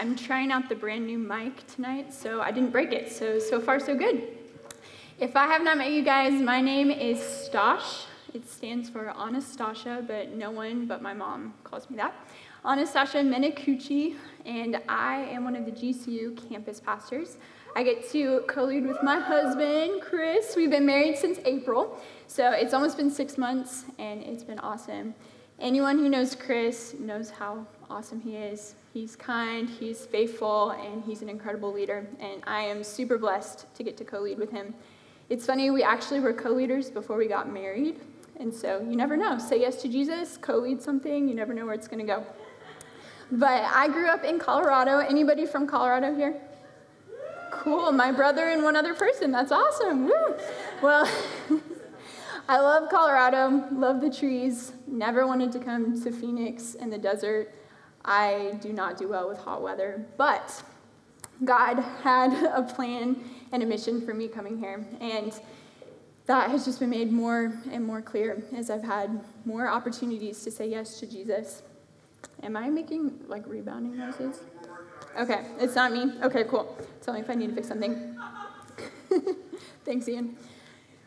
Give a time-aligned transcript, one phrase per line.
[0.00, 3.12] I'm trying out the brand new mic tonight, so I didn't break it.
[3.12, 4.28] So, so far, so good.
[5.18, 8.06] If I have not met you guys, my name is Stosh.
[8.32, 12.14] It stands for Anastasia, but no one but my mom calls me that.
[12.64, 14.16] Anastasia Menacucci,
[14.46, 17.36] and I am one of the GCU campus pastors.
[17.76, 20.54] I get to co lead with my husband, Chris.
[20.56, 25.14] We've been married since April, so it's almost been six months, and it's been awesome.
[25.58, 28.76] Anyone who knows Chris knows how awesome he is.
[28.94, 32.06] He's kind, he's faithful, and he's an incredible leader.
[32.20, 34.74] And I am super blessed to get to co lead with him.
[35.28, 38.00] It's funny, we actually were co leaders before we got married.
[38.38, 39.38] And so you never know.
[39.38, 42.24] Say yes to Jesus, co lead something, you never know where it's going to go.
[43.32, 44.98] But I grew up in Colorado.
[44.98, 46.40] Anybody from Colorado here?
[47.50, 47.92] Cool.
[47.92, 49.30] My brother and one other person.
[49.30, 50.06] That's awesome.
[50.06, 50.36] Woo.
[50.82, 51.08] Well,
[52.48, 57.54] I love Colorado, love the trees, never wanted to come to Phoenix in the desert.
[58.04, 60.62] I do not do well with hot weather, but
[61.44, 64.86] God had a plan and a mission for me coming here.
[65.00, 65.38] And
[66.26, 70.50] that has just been made more and more clear as I've had more opportunities to
[70.50, 71.62] say yes to Jesus.
[72.42, 74.40] Am I making like rebounding noises?
[75.18, 76.12] Okay, it's not me.
[76.22, 76.76] Okay, cool.
[77.02, 78.16] Tell me if I need to fix something.
[79.84, 80.36] Thanks, Ian.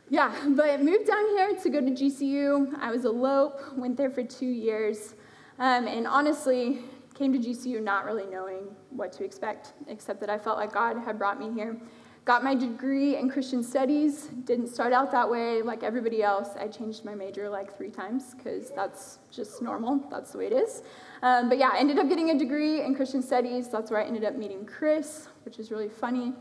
[0.09, 2.77] Yeah, but I moved down here to go to GCU.
[2.79, 5.15] I was a LOPE, went there for two years,
[5.57, 6.81] um, and honestly,
[7.13, 10.97] came to GCU not really knowing what to expect, except that I felt like God
[10.97, 11.79] had brought me here.
[12.25, 14.27] Got my degree in Christian studies.
[14.45, 16.51] Didn't start out that way like everybody else.
[16.57, 20.07] I changed my major like three times because that's just normal.
[20.09, 20.83] That's the way it is.
[21.21, 23.67] Um, but yeah, I ended up getting a degree in Christian studies.
[23.67, 26.31] That's where I ended up meeting Chris, which is really funny.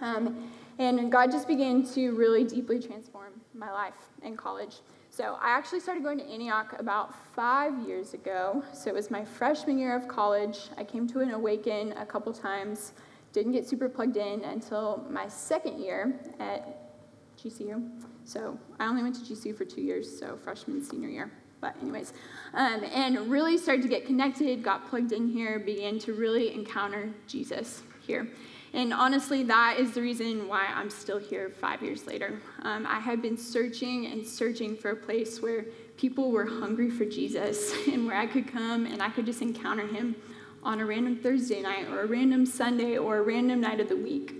[0.00, 4.80] Um, and God just began to really deeply transform my life in college.
[5.16, 8.64] So I actually started going to Antioch about five years ago.
[8.72, 10.70] So it was my freshman year of college.
[10.76, 12.94] I came to an Awaken a couple times,
[13.32, 16.90] didn't get super plugged in until my second year at
[17.38, 17.88] GCU.
[18.24, 21.30] So I only went to GCU for two years, so freshman, senior year.
[21.60, 22.12] But, anyways,
[22.52, 27.08] um, and really started to get connected, got plugged in here, began to really encounter
[27.28, 28.26] Jesus here.
[28.74, 32.40] And honestly, that is the reason why I'm still here five years later.
[32.62, 37.04] Um, I had been searching and searching for a place where people were hungry for
[37.04, 40.16] Jesus and where I could come and I could just encounter him
[40.64, 43.96] on a random Thursday night or a random Sunday or a random night of the
[43.96, 44.34] week.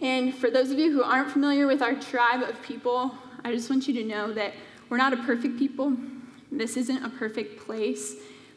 [0.00, 3.12] And for those of you who aren't familiar with our tribe of people,
[3.44, 4.54] I just want you to know that
[4.88, 5.96] we're not a perfect people.
[6.52, 8.14] This isn't a perfect place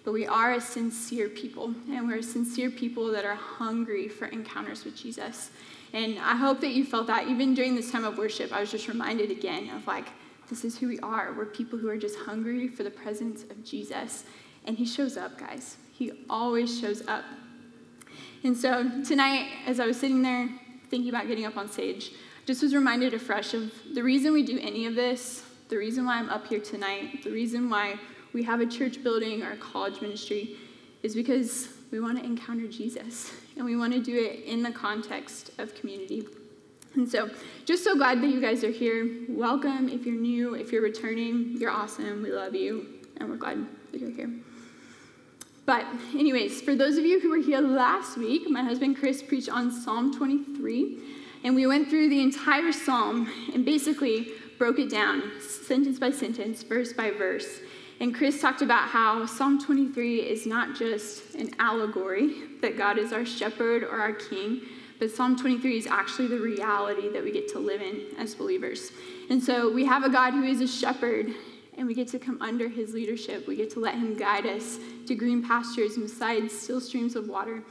[0.10, 4.84] but we are a sincere people, and we're sincere people that are hungry for encounters
[4.84, 5.52] with Jesus.
[5.94, 8.52] And I hope that you felt that even during this time of worship.
[8.52, 10.08] I was just reminded again of like,
[10.50, 11.36] this is who we are.
[11.38, 14.24] We're people who are just hungry for the presence of Jesus.
[14.66, 15.78] And he shows up, guys.
[15.92, 17.26] He always shows up.
[18.44, 20.50] And so tonight, as I was sitting there
[20.90, 22.14] thinking about getting up on stage,
[22.48, 26.18] just was reminded afresh of the reason we do any of this, the reason why
[26.18, 28.00] I'm up here tonight, the reason why
[28.40, 30.56] we have a church building or a college ministry
[31.04, 34.72] is because we want to encounter Jesus and we want to do it in the
[34.72, 36.26] context of community.
[36.96, 37.30] And so,
[37.66, 39.26] just so glad that you guys are here.
[39.28, 42.24] Welcome if you're new, if you're returning, you're awesome.
[42.24, 44.32] We love you, and we're glad that you're here.
[45.66, 49.50] But, anyways, for those of you who were here last week, my husband Chris preached
[49.50, 50.98] on Psalm 23,
[51.44, 56.64] and we went through the entire psalm and basically broke it down sentence by sentence,
[56.64, 57.60] verse by verse.
[58.00, 63.12] And Chris talked about how Psalm 23 is not just an allegory that God is
[63.12, 64.62] our shepherd or our king,
[65.00, 68.92] but Psalm 23 is actually the reality that we get to live in as believers.
[69.30, 71.34] And so we have a God who is a shepherd,
[71.78, 73.48] and we get to come under his leadership.
[73.48, 77.28] We get to let him guide us to green pastures and beside still streams of
[77.28, 77.64] water.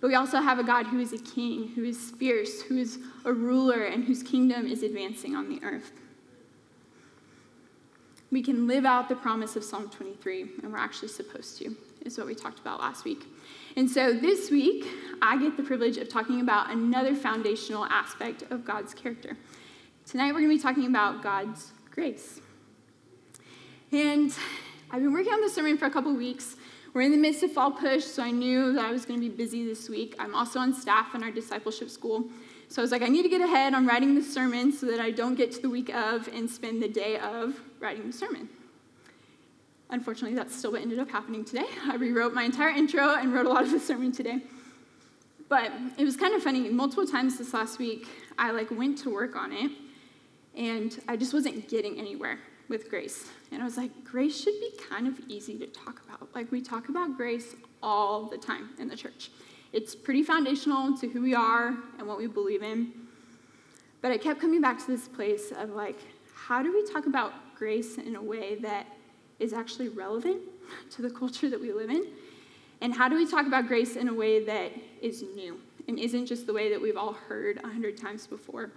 [0.00, 2.98] But we also have a God who is a king, who is fierce, who is
[3.24, 5.92] a ruler, and whose kingdom is advancing on the earth
[8.30, 12.18] we can live out the promise of Psalm 23, and we're actually supposed to, is
[12.18, 13.24] what we talked about last week.
[13.76, 14.84] And so this week,
[15.22, 19.36] I get the privilege of talking about another foundational aspect of God's character.
[20.06, 22.40] Tonight, we're going to be talking about God's grace.
[23.92, 24.32] And
[24.90, 26.56] I've been working on this sermon for a couple weeks.
[26.94, 29.28] We're in the midst of fall push, so I knew that I was going to
[29.28, 30.16] be busy this week.
[30.18, 32.24] I'm also on staff in our discipleship school.
[32.68, 35.00] So I was like, I need to get ahead on writing the sermon so that
[35.00, 38.48] I don't get to the week of and spend the day of writing the sermon.
[39.90, 41.66] Unfortunately, that's still what ended up happening today.
[41.84, 44.40] I rewrote my entire intro and wrote a lot of the sermon today.
[45.48, 46.68] But it was kind of funny.
[46.70, 49.70] Multiple times this last week, I like went to work on it,
[50.56, 53.28] and I just wasn't getting anywhere with grace.
[53.52, 56.34] And I was like, grace should be kind of easy to talk about.
[56.34, 59.30] Like we talk about grace all the time in the church.
[59.76, 62.94] It's pretty foundational to who we are and what we believe in.
[64.00, 65.98] But I kept coming back to this place of like,
[66.34, 68.86] how do we talk about grace in a way that
[69.38, 70.40] is actually relevant
[70.92, 72.06] to the culture that we live in?
[72.80, 76.24] And how do we talk about grace in a way that is new and isn't
[76.24, 78.70] just the way that we've all heard a hundred times before?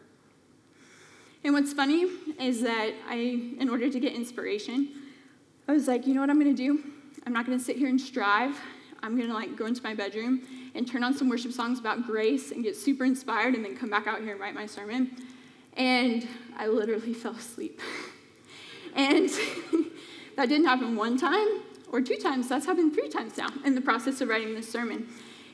[1.46, 2.08] And what's funny
[2.42, 4.90] is that I, in order to get inspiration,
[5.66, 6.84] I was like, you know what I'm gonna do?
[7.26, 8.60] I'm not gonna sit here and strive.
[9.02, 10.42] I'm gonna like go into my bedroom
[10.76, 13.90] and turn on some worship songs about grace and get super inspired and then come
[13.90, 15.12] back out here and write my sermon.
[15.76, 16.28] And
[16.58, 17.80] I literally fell asleep.
[18.96, 19.30] and
[20.36, 21.62] that didn't happen one time
[21.92, 25.08] or two times, that's happened three times now in the process of writing this sermon.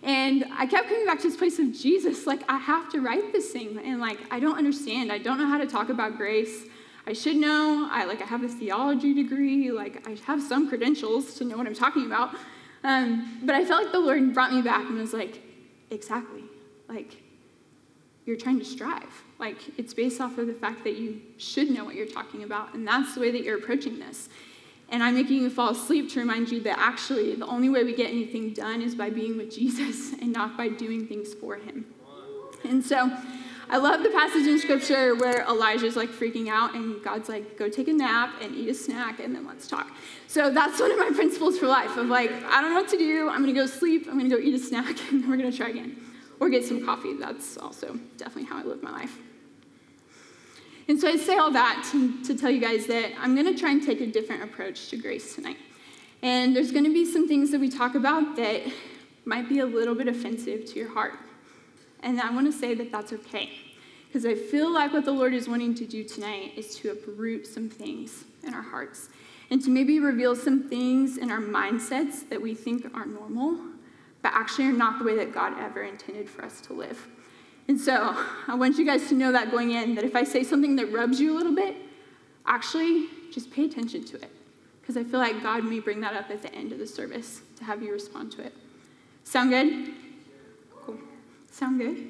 [0.04, 3.32] And I kept coming back to this place of Jesus, like, I have to write
[3.32, 3.80] this thing.
[3.84, 5.12] And, like, I don't understand.
[5.12, 6.66] I don't know how to talk about grace.
[7.08, 7.90] I should know.
[7.92, 9.72] I, like, I have a theology degree.
[9.72, 12.36] Like, I have some credentials to know what I'm talking about.
[12.86, 15.42] Um, but I felt like the Lord brought me back and was like,
[15.90, 16.44] exactly.
[16.88, 17.18] Like,
[18.26, 19.24] you're trying to strive.
[19.40, 22.76] Like, it's based off of the fact that you should know what you're talking about.
[22.76, 24.30] And that's the way that you're approaching this.
[24.90, 27.96] And I'm making you fall asleep to remind you that actually the only way we
[27.96, 31.88] get anything done is by being with Jesus and not by doing things for him.
[32.64, 33.12] And so
[33.68, 37.68] I love the passage in scripture where Elijah's like freaking out and God's like, go
[37.68, 39.92] take a nap and eat a snack and then let's talk.
[40.28, 42.98] So that's one of my principles for life of like, I don't know what to
[42.98, 43.28] do.
[43.28, 44.08] I'm going to go sleep.
[44.08, 45.98] I'm going to go eat a snack and then we're going to try again.
[46.40, 47.14] Or get some coffee.
[47.14, 49.18] That's also definitely how I live my life.
[50.88, 53.60] And so I say all that to, to tell you guys that I'm going to
[53.60, 55.58] try and take a different approach to grace tonight.
[56.22, 58.62] And there's going to be some things that we talk about that
[59.26, 61.14] might be a little bit offensive to your heart.
[62.02, 63.50] And I want to say that that's okay.
[64.08, 67.46] Because I feel like what the Lord is wanting to do tonight is to uproot
[67.46, 69.10] some things in our hearts
[69.50, 73.60] and to maybe reveal some things in our mindsets that we think are normal,
[74.22, 77.08] but actually are not the way that God ever intended for us to live.
[77.68, 78.16] And so
[78.48, 80.92] I want you guys to know that going in, that if I say something that
[80.92, 81.76] rubs you a little bit,
[82.46, 84.32] actually just pay attention to it.
[84.82, 87.42] Because I feel like God may bring that up at the end of the service
[87.58, 88.54] to have you respond to it.
[89.24, 89.94] Sound good?
[91.56, 92.06] Sound good?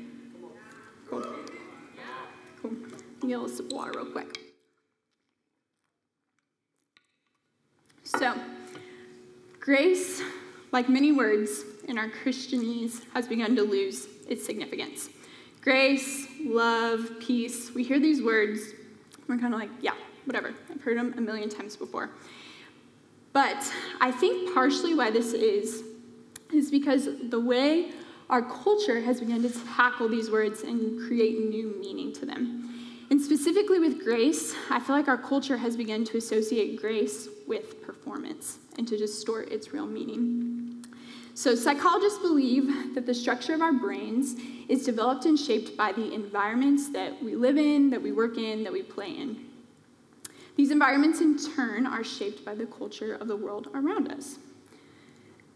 [1.07, 1.24] Cool.
[2.59, 2.71] Cool.
[2.71, 4.39] Get a little sip of water real quick.
[8.03, 8.33] So,
[9.59, 10.24] grace,
[10.71, 15.09] like many words in our Christianese, has begun to lose its significance
[15.62, 17.71] grace, love, peace.
[17.71, 18.71] We hear these words,
[19.27, 19.94] we're kind of like, yeah,
[20.25, 20.56] whatever.
[20.71, 22.09] I've heard them a million times before.
[23.31, 23.71] But
[24.01, 25.83] I think partially why this is,
[26.51, 27.91] is because the way
[28.30, 32.66] our culture has begun to tackle these words and create new meaning to them.
[33.12, 37.81] And specifically with grace, I feel like our culture has begun to associate grace with
[37.83, 40.83] performance and to distort its real meaning.
[41.36, 44.36] So, psychologists believe that the structure of our brains
[44.69, 48.63] is developed and shaped by the environments that we live in, that we work in,
[48.63, 49.38] that we play in.
[50.56, 54.39] These environments, in turn, are shaped by the culture of the world around us.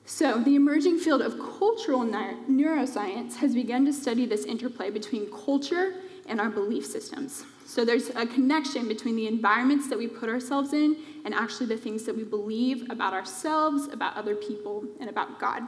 [0.10, 5.94] So, the emerging field of cultural neuroscience has begun to study this interplay between culture
[6.26, 7.46] and our belief systems.
[7.68, 11.78] So, there's a connection between the environments that we put ourselves in and actually the
[11.78, 15.62] things that we believe about ourselves, about other people, and about God.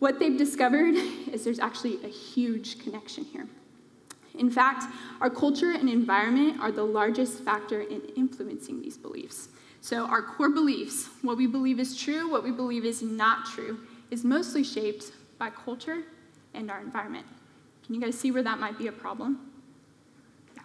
[0.00, 0.94] What they've discovered
[1.32, 3.46] is there's actually a huge connection here.
[4.36, 4.84] In fact,
[5.20, 9.48] our culture and environment are the largest factor in influencing these beliefs.
[9.86, 13.78] So, our core beliefs, what we believe is true, what we believe is not true,
[14.10, 16.02] is mostly shaped by culture
[16.54, 17.24] and our environment.
[17.84, 19.52] Can you guys see where that might be a problem?
[20.56, 20.64] Yeah.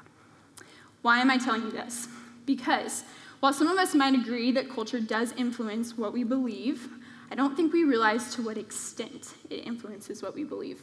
[1.03, 2.07] Why am I telling you this?
[2.47, 3.03] Because
[3.41, 6.89] while some of us might agree that culture does influence what we believe,
[7.29, 10.81] I don't think we realize to what extent it influences what we believe.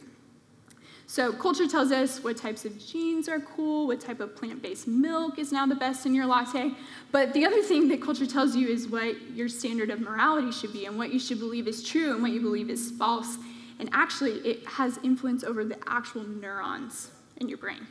[1.09, 4.87] So, culture tells us what types of jeans are cool, what type of plant based
[4.87, 6.71] milk is now the best in your latte.
[7.11, 10.71] But the other thing that culture tells you is what your standard of morality should
[10.71, 13.37] be and what you should believe is true and what you believe is false.
[13.79, 17.87] And actually, it has influence over the actual neurons in your brain.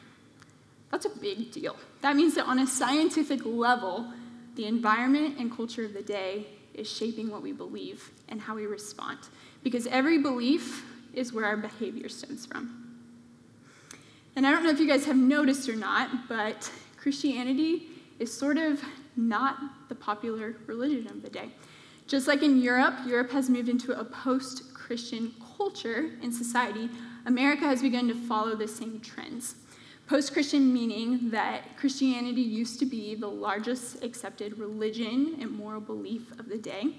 [0.93, 1.75] That's a big deal.
[2.03, 4.13] That means that on a scientific level,
[4.55, 8.67] the environment and culture of the day is shaping what we believe and how we
[8.67, 9.19] respond.
[9.65, 10.85] Because every belief
[11.15, 12.88] is where our behavior stems from.
[14.39, 17.89] And I don't know if you guys have noticed or not, but Christianity
[18.21, 18.81] is sort of
[19.17, 21.51] not the popular religion of the day.
[22.07, 26.89] Just like in Europe, Europe has moved into a post Christian culture in society,
[27.27, 29.57] America has begun to follow the same trends.
[30.07, 36.31] Post Christian meaning that Christianity used to be the largest accepted religion and moral belief
[36.39, 36.95] of the day.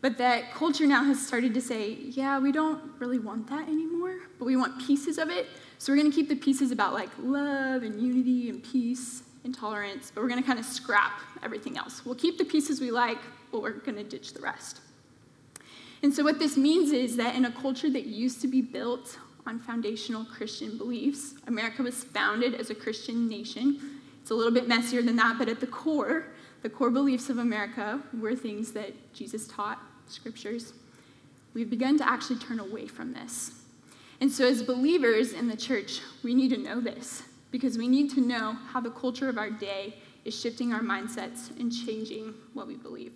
[0.00, 4.16] But that culture now has started to say, yeah, we don't really want that anymore,
[4.40, 5.46] but we want pieces of it.
[5.80, 9.54] So we're going to keep the pieces about like love and unity and peace and
[9.54, 12.04] tolerance, but we're going to kind of scrap everything else.
[12.04, 13.16] We'll keep the pieces we like,
[13.50, 14.82] but we're going to ditch the rest.
[16.02, 19.18] And so, what this means is that in a culture that used to be built
[19.46, 23.80] on foundational Christian beliefs, America was founded as a Christian nation.
[24.20, 26.26] It's a little bit messier than that, but at the core,
[26.60, 30.74] the core beliefs of America were things that Jesus taught, scriptures.
[31.54, 33.59] We've begun to actually turn away from this.
[34.20, 38.10] And so, as believers in the church, we need to know this because we need
[38.10, 42.66] to know how the culture of our day is shifting our mindsets and changing what
[42.66, 43.12] we believe.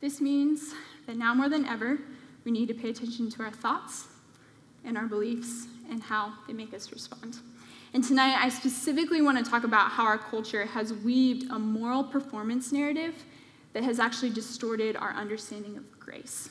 [0.00, 0.74] This means
[1.06, 1.98] that now more than ever,
[2.44, 4.08] we need to pay attention to our thoughts
[4.84, 7.38] and our beliefs and how they make us respond.
[7.92, 12.04] And tonight, I specifically want to talk about how our culture has weaved a moral
[12.04, 13.14] performance narrative
[13.72, 16.50] that has actually distorted our understanding of grace.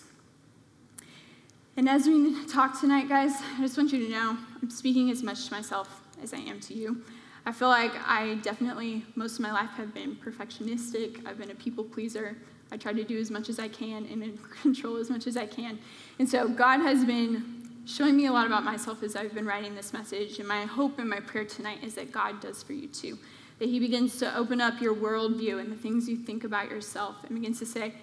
[1.77, 5.23] And as we talk tonight, guys, I just want you to know I'm speaking as
[5.23, 7.03] much to myself as I am to you.
[7.45, 11.25] I feel like I definitely, most of my life, have been perfectionistic.
[11.25, 12.38] I've been a people pleaser.
[12.71, 15.45] I try to do as much as I can and control as much as I
[15.45, 15.79] can.
[16.19, 19.73] And so God has been showing me a lot about myself as I've been writing
[19.73, 20.39] this message.
[20.39, 23.17] And my hope and my prayer tonight is that God does for you too.
[23.59, 27.17] That He begins to open up your worldview and the things you think about yourself
[27.23, 27.93] and begins to say,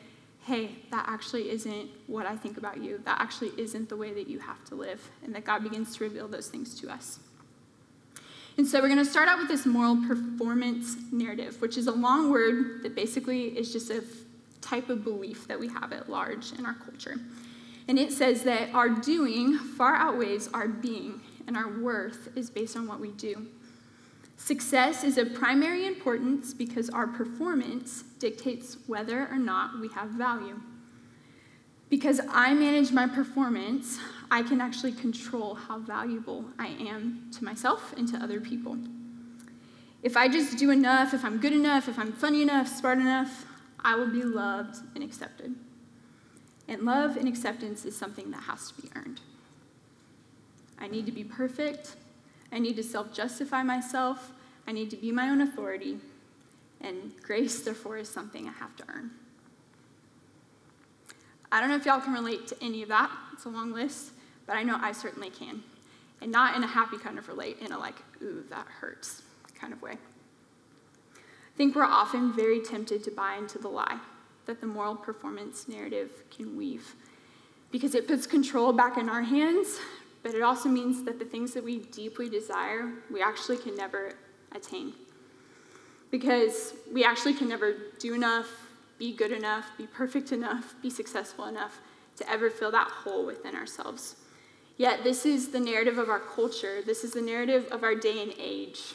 [0.44, 3.00] hey, that actually isn't what I think about you.
[3.04, 5.10] That actually isn't the way that you have to live.
[5.24, 7.18] And that God begins to reveal those things to us.
[8.56, 11.92] And so we're going to start out with this moral performance narrative, which is a
[11.92, 14.04] long word that basically is just a
[14.62, 17.16] type of belief that we have at large in our culture.
[17.88, 22.76] And it says that our doing far outweighs our being, and our worth is based
[22.76, 23.46] on what we do.
[24.36, 30.60] Success is of primary importance because our performance dictates whether or not we have value.
[31.88, 33.98] Because I manage my performance,
[34.30, 38.76] I can actually control how valuable I am to myself and to other people.
[40.02, 43.46] If I just do enough, if I'm good enough, if I'm funny enough, smart enough,
[43.80, 45.54] I will be loved and accepted.
[46.68, 49.20] And love and acceptance is something that has to be earned.
[50.78, 51.96] I need to be perfect.
[52.52, 54.32] I need to self justify myself.
[54.66, 55.98] I need to be my own authority.
[56.80, 59.10] And grace, therefore, is something I have to earn.
[61.50, 63.10] I don't know if y'all can relate to any of that.
[63.32, 64.10] It's a long list,
[64.46, 65.62] but I know I certainly can.
[66.20, 69.22] And not in a happy kind of relate, in a like, ooh, that hurts
[69.58, 69.92] kind of way.
[69.92, 73.98] I think we're often very tempted to buy into the lie
[74.46, 76.94] that the moral performance narrative can weave
[77.70, 79.78] because it puts control back in our hands,
[80.22, 84.14] but it also means that the things that we deeply desire, we actually can never
[84.52, 84.92] attain.
[86.10, 88.48] Because we actually can never do enough,
[88.98, 91.80] be good enough, be perfect enough, be successful enough
[92.16, 94.16] to ever fill that hole within ourselves.
[94.78, 96.82] Yet, this is the narrative of our culture.
[96.84, 98.94] This is the narrative of our day and age.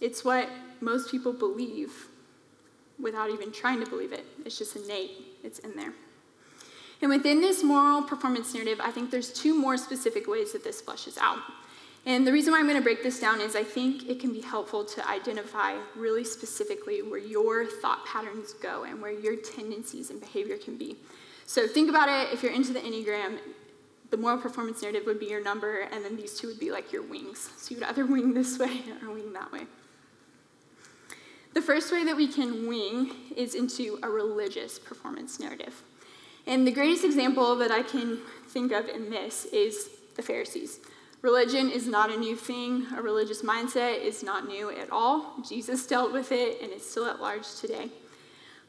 [0.00, 0.48] It's what
[0.80, 2.06] most people believe
[2.98, 4.24] without even trying to believe it.
[4.44, 5.10] It's just innate,
[5.42, 5.92] it's in there.
[7.02, 10.80] And within this moral performance narrative, I think there's two more specific ways that this
[10.80, 11.38] flushes out.
[12.06, 14.32] And the reason why I'm going to break this down is I think it can
[14.32, 20.10] be helpful to identify really specifically where your thought patterns go and where your tendencies
[20.10, 20.96] and behavior can be.
[21.46, 23.38] So think about it if you're into the Enneagram,
[24.10, 26.92] the moral performance narrative would be your number, and then these two would be like
[26.92, 27.50] your wings.
[27.58, 29.66] So you'd either wing this way or wing that way.
[31.52, 35.82] The first way that we can wing is into a religious performance narrative.
[36.50, 40.80] And the greatest example that I can think of in this is the Pharisees.
[41.22, 45.40] Religion is not a new thing, a religious mindset is not new at all.
[45.48, 47.90] Jesus dealt with it, and it's still at large today.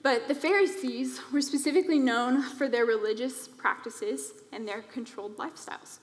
[0.03, 5.97] But the Pharisees were specifically known for their religious practices and their controlled lifestyles.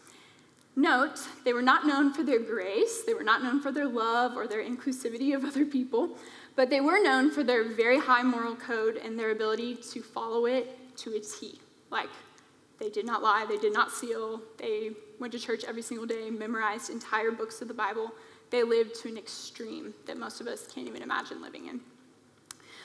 [0.74, 4.36] Note, they were not known for their grace, they were not known for their love
[4.36, 6.18] or their inclusivity of other people,
[6.56, 10.46] but they were known for their very high moral code and their ability to follow
[10.46, 11.60] it to a T.
[11.90, 12.10] Like,
[12.78, 16.30] they did not lie, they did not steal, they went to church every single day,
[16.30, 18.12] memorized entire books of the Bible.
[18.50, 21.80] They lived to an extreme that most of us can't even imagine living in.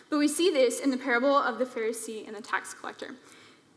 [0.10, 3.15] But we see this in the parable of the Pharisee and the tax collector.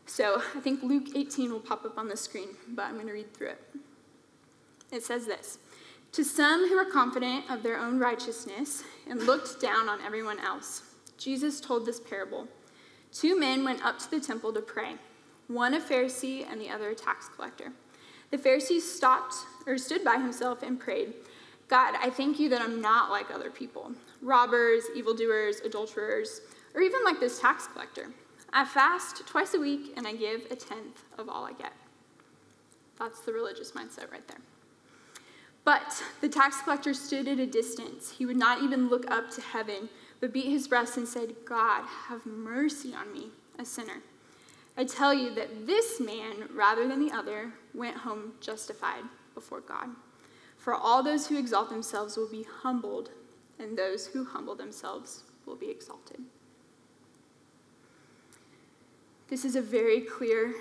[0.05, 3.13] So I think Luke 18 will pop up on the screen, but I'm going to
[3.13, 3.61] read through it.
[4.91, 5.59] It says this
[6.13, 10.81] to some who were confident of their own righteousness and looked down on everyone else,
[11.17, 12.47] Jesus told this parable.
[13.11, 14.95] Two men went up to the temple to pray,
[15.47, 17.71] one a Pharisee and the other a tax collector.
[18.31, 19.35] The Pharisee stopped
[19.65, 21.13] or stood by himself and prayed,
[21.67, 26.41] God, I thank you that I'm not like other people, robbers, evildoers, adulterers,
[26.73, 28.07] or even like this tax collector.
[28.53, 31.73] I fast twice a week and I give a tenth of all I get.
[32.97, 34.39] That's the religious mindset right there.
[35.65, 38.11] But the tax collector stood at a distance.
[38.11, 39.89] He would not even look up to heaven,
[40.21, 43.27] but beat his breast and said, God, have mercy on me,
[43.59, 44.01] a sinner.
[44.77, 49.03] I tell you that this man, rather than the other, went home justified
[49.33, 49.89] before God.
[50.57, 53.09] For all those who exalt themselves will be humbled,
[53.57, 56.21] and those who humble themselves will be exalted.
[59.29, 60.53] This is a very clear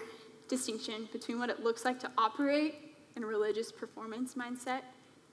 [0.48, 4.80] distinction between what it looks like to operate in a religious performance mindset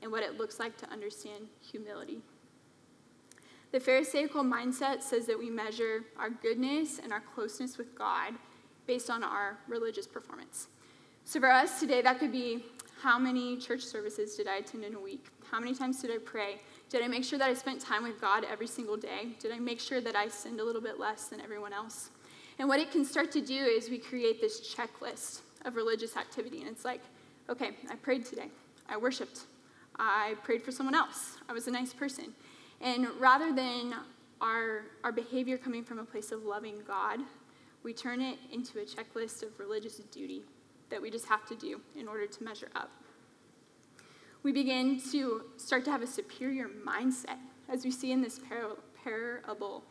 [0.01, 2.19] and what it looks like to understand humility.
[3.71, 8.33] The Pharisaical mindset says that we measure our goodness and our closeness with God
[8.87, 10.67] based on our religious performance.
[11.25, 12.65] So for us today, that could be
[13.01, 15.25] how many church services did I attend in a week?
[15.51, 16.61] How many times did I pray?
[16.89, 19.35] Did I make sure that I spent time with God every single day?
[19.39, 22.09] Did I make sure that I sinned a little bit less than everyone else?
[22.59, 26.61] And what it can start to do is we create this checklist of religious activity.
[26.61, 27.01] And it's like,
[27.49, 28.47] okay, I prayed today.
[28.87, 29.41] I worshiped.
[29.97, 31.37] I prayed for someone else.
[31.49, 32.33] I was a nice person.
[32.81, 33.95] And rather than
[34.41, 37.19] our, our behavior coming from a place of loving God,
[37.83, 40.43] we turn it into a checklist of religious duty
[40.89, 42.91] that we just have to do in order to measure up.
[44.41, 47.37] We begin to start to have a superior mindset,
[47.69, 48.39] as we see in this
[49.03, 49.83] parable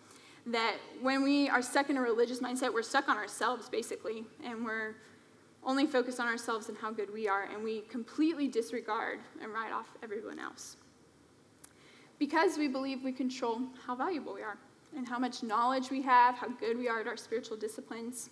[0.47, 4.65] that when we are stuck in a religious mindset, we're stuck on ourselves, basically, and
[4.65, 4.97] we're
[5.65, 9.73] only focused on ourselves and how good we are, and we completely disregard and write
[9.73, 10.77] off everyone else.
[12.19, 14.59] Because we believe we control how valuable we are
[14.97, 18.31] and how much knowledge we have, how good we are at our spiritual disciplines.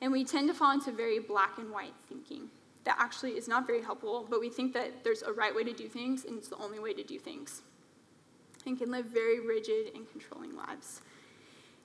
[0.00, 2.48] And we tend to fall into very black and white thinking
[2.84, 5.72] that actually is not very helpful, but we think that there's a right way to
[5.72, 7.62] do things and it's the only way to do things.
[8.66, 11.00] And can live very rigid and controlling lives.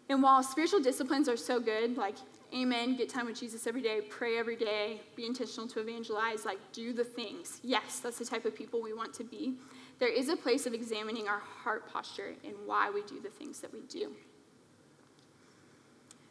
[0.09, 2.15] And while spiritual disciplines are so good, like
[2.53, 6.57] amen, get time with Jesus every day, pray every day, be intentional to evangelize, like
[6.73, 7.59] do the things.
[7.63, 9.55] Yes, that's the type of people we want to be.
[9.99, 13.59] There is a place of examining our heart posture and why we do the things
[13.59, 14.13] that we do.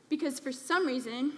[0.09, 1.33] Because for some reason,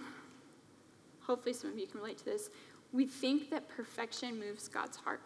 [1.21, 2.49] hopefully some of you can relate to this,
[2.93, 5.21] we think that perfection moves God's heart.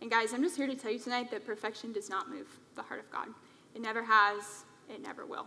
[0.00, 2.82] And guys, I'm just here to tell you tonight that perfection does not move the
[2.82, 3.28] heart of God.
[3.74, 5.46] It never has, it never will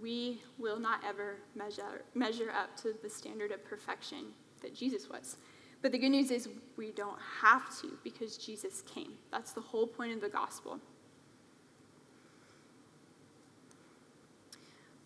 [0.00, 4.26] we will not ever measure, measure up to the standard of perfection
[4.62, 5.36] that Jesus was.
[5.82, 9.14] But the good news is we don't have to because Jesus came.
[9.32, 10.78] That's the whole point of the gospel.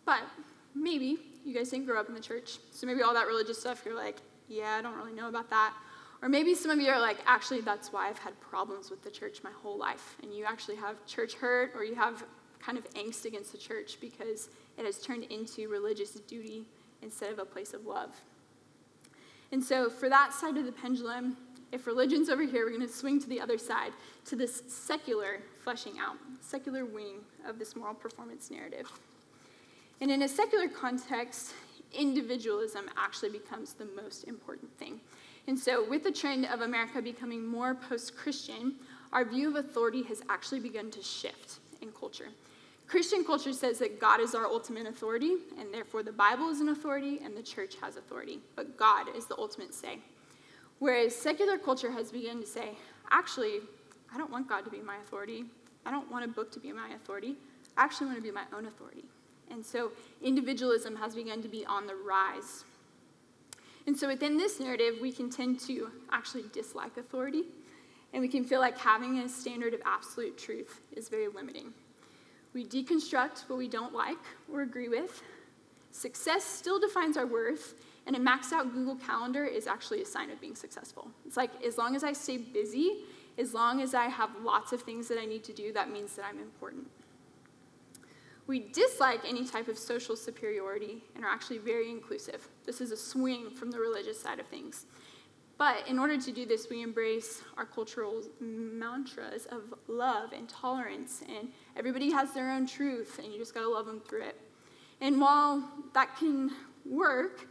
[0.05, 0.21] But
[0.75, 2.59] maybe you guys didn't grow up in the church.
[2.71, 5.73] So maybe all that religious stuff, you're like, yeah, I don't really know about that.
[6.23, 9.11] Or maybe some of you are like, actually, that's why I've had problems with the
[9.11, 10.17] church my whole life.
[10.23, 12.23] And you actually have church hurt or you have
[12.61, 16.67] kind of angst against the church because it has turned into religious duty
[17.03, 18.11] instead of a place of love.
[19.53, 21.37] And so, for that side of the pendulum,
[21.73, 23.93] if religion's over here, we're going to swing to the other side,
[24.27, 28.91] to this secular fleshing out, secular wing of this moral performance narrative.
[30.01, 31.53] And in a secular context,
[31.93, 35.01] individualism actually becomes the most important thing.
[35.49, 38.75] And so, with the trend of America becoming more post Christian,
[39.13, 42.29] our view of authority has actually begun to shift in culture.
[42.87, 46.69] Christian culture says that God is our ultimate authority, and therefore the Bible is an
[46.69, 48.39] authority and the church has authority.
[48.55, 49.99] But God is the ultimate say.
[50.79, 52.77] Whereas secular culture has begun to say,
[53.11, 53.61] actually,
[54.15, 55.45] I don't want God to be my authority.
[55.85, 57.37] I don't want a book to be my authority.
[57.77, 59.05] I actually want to be my own authority.
[59.51, 62.65] And so individualism has begun to be on the rise.
[63.87, 67.45] And so within this narrative, we can tend to actually dislike authority,
[68.13, 71.73] and we can feel like having a standard of absolute truth is very limiting.
[72.57, 74.17] We deconstruct what we don't like
[74.51, 75.23] or agree with.
[75.91, 77.75] Success still defines our worth,
[78.07, 81.11] and a maxed out Google Calendar is actually a sign of being successful.
[81.27, 83.05] It's like as long as I stay busy,
[83.37, 86.17] as long as I have lots of things that I need to do, that means
[86.17, 86.87] that I'm important.
[88.47, 92.49] We dislike any type of social superiority and are actually very inclusive.
[92.65, 94.87] This is a swing from the religious side of things.
[95.59, 101.23] But in order to do this, we embrace our cultural mantras of love and tolerance,
[101.29, 104.41] and everybody has their own truth, and you just gotta love them through it.
[105.01, 106.51] And while that can
[106.85, 107.47] work,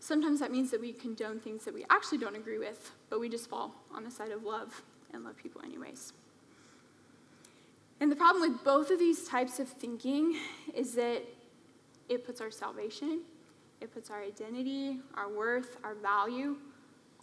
[0.00, 3.28] sometimes that means that we condone things that we actually don't agree with, but we
[3.28, 6.12] just fall on the side of love and love people anyways.
[8.00, 10.36] And the problem with both of these types of thinking
[10.74, 11.22] is that
[12.08, 13.22] it puts our salvation,
[13.80, 16.56] it puts our identity, our worth, our value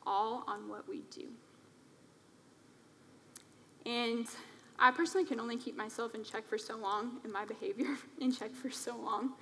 [0.05, 1.27] all on what we do.
[3.85, 4.27] And
[4.77, 8.31] I personally can only keep myself in check for so long and my behavior in
[8.31, 9.33] check for so long.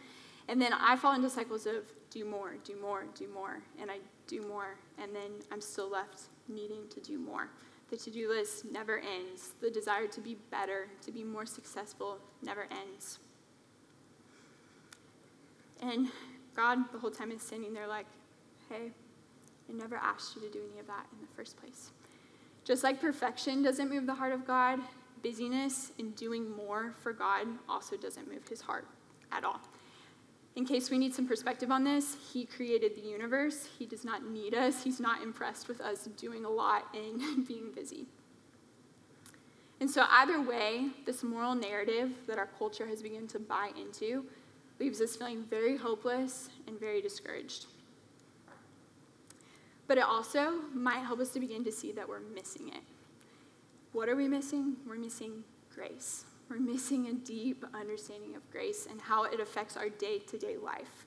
[0.47, 3.97] And then I fall into cycles of do more, do more, do more, and I
[4.27, 7.49] do more, and then I'm still left needing to do more.
[7.89, 9.51] The to do list never ends.
[9.61, 13.19] The desire to be better, to be more successful, never ends.
[15.81, 16.09] And
[16.55, 18.05] God, the whole time, is standing there like,
[18.69, 18.91] hey,
[19.69, 21.91] I never asked you to do any of that in the first place.
[22.63, 24.79] Just like perfection doesn't move the heart of God,
[25.23, 28.85] busyness and doing more for God also doesn't move his heart
[29.31, 29.61] at all.
[30.55, 33.67] In case we need some perspective on this, he created the universe.
[33.79, 34.83] He does not need us.
[34.83, 38.05] He's not impressed with us doing a lot and being busy.
[39.79, 44.25] And so, either way, this moral narrative that our culture has begun to buy into
[44.79, 47.65] leaves us feeling very hopeless and very discouraged.
[49.87, 52.81] But it also might help us to begin to see that we're missing it.
[53.93, 54.77] What are we missing?
[54.87, 56.25] We're missing grace.
[56.49, 60.57] We're missing a deep understanding of grace and how it affects our day to day
[60.57, 61.05] life.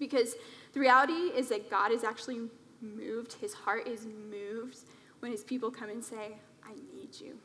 [0.00, 0.34] Because
[0.72, 2.48] the reality is that God is actually
[2.82, 4.78] moved, his heart is moved
[5.20, 7.38] when his people come and say, I need you.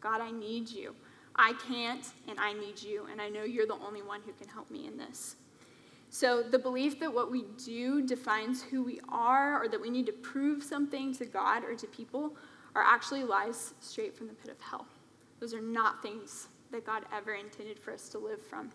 [0.00, 0.94] God, I need you.
[1.36, 4.48] I can't, and I need you, and I know you're the only one who can
[4.48, 5.36] help me in this.
[6.10, 10.06] So, the belief that what we do defines who we are, or that we need
[10.06, 12.36] to prove something to God or to people,
[12.74, 14.86] are actually lies straight from the pit of hell.
[15.40, 18.70] Those are not things that God ever intended for us to live from.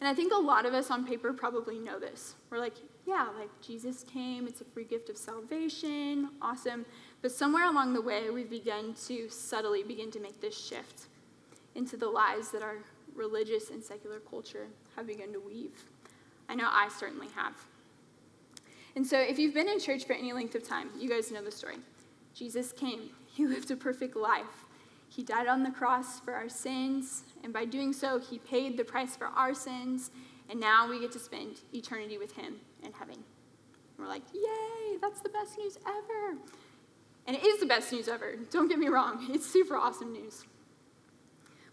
[0.00, 2.34] And I think a lot of us on paper probably know this.
[2.50, 2.74] We're like,
[3.06, 6.84] yeah, like Jesus came, it's a free gift of salvation, awesome.
[7.22, 11.06] But somewhere along the way, we've begun to subtly begin to make this shift
[11.74, 12.76] into the lies that our
[13.14, 15.84] religious and secular culture have begun to weave.
[16.48, 17.54] I know I certainly have.
[18.96, 21.42] And so, if you've been in church for any length of time, you guys know
[21.42, 21.76] the story.
[22.34, 24.66] Jesus came, he lived a perfect life.
[25.08, 28.84] He died on the cross for our sins, and by doing so, he paid the
[28.84, 30.10] price for our sins,
[30.50, 33.22] and now we get to spend eternity with him in heaven.
[33.96, 36.36] we're like, yay, that's the best news ever.
[37.26, 40.44] And it is the best news ever, don't get me wrong, it's super awesome news.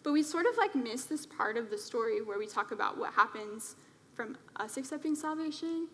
[0.04, 2.98] But we sort of like miss this part of the story where we talk about
[2.98, 3.76] what happens
[4.14, 5.88] from us accepting salvation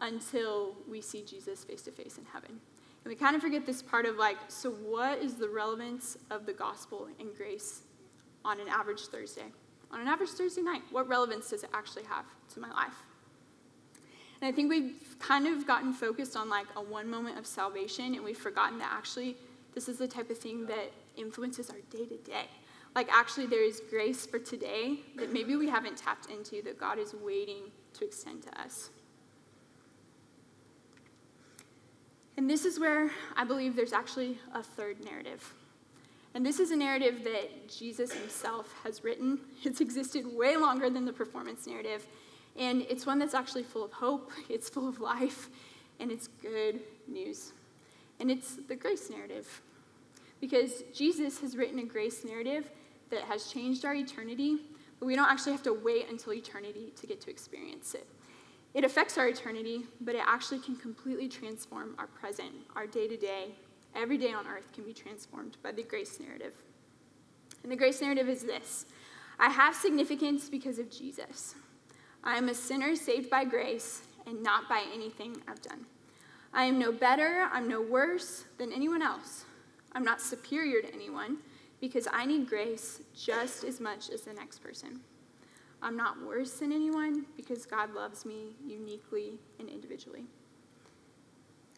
[0.00, 2.60] until we see Jesus face to face in heaven.
[3.04, 6.46] And we kind of forget this part of like, so what is the relevance of
[6.46, 7.82] the gospel and grace
[8.44, 9.46] on an average Thursday?
[9.90, 12.94] On an average Thursday night, what relevance does it actually have to my life?
[14.40, 18.14] And I think we've kind of gotten focused on like a one moment of salvation,
[18.14, 19.36] and we've forgotten that actually
[19.74, 22.46] this is the type of thing that influences our day to day.
[22.94, 26.98] Like, actually, there is grace for today that maybe we haven't tapped into that God
[26.98, 28.90] is waiting to extend to us.
[32.36, 35.54] And this is where I believe there's actually a third narrative.
[36.34, 39.40] And this is a narrative that Jesus himself has written.
[39.64, 42.06] It's existed way longer than the performance narrative.
[42.56, 45.48] And it's one that's actually full of hope, it's full of life,
[45.98, 47.52] and it's good news.
[48.20, 49.62] And it's the grace narrative.
[50.40, 52.70] Because Jesus has written a grace narrative
[53.10, 54.58] that has changed our eternity,
[54.98, 58.06] but we don't actually have to wait until eternity to get to experience it.
[58.72, 63.16] It affects our eternity, but it actually can completely transform our present, our day to
[63.16, 63.54] day.
[63.96, 66.52] Every day on earth can be transformed by the grace narrative.
[67.62, 68.86] And the grace narrative is this
[69.38, 71.54] I have significance because of Jesus.
[72.22, 75.86] I am a sinner saved by grace and not by anything I've done.
[76.52, 79.44] I am no better, I'm no worse than anyone else.
[79.92, 81.38] I'm not superior to anyone
[81.80, 85.00] because I need grace just as much as the next person.
[85.82, 90.24] I'm not worse than anyone because God loves me uniquely and individually.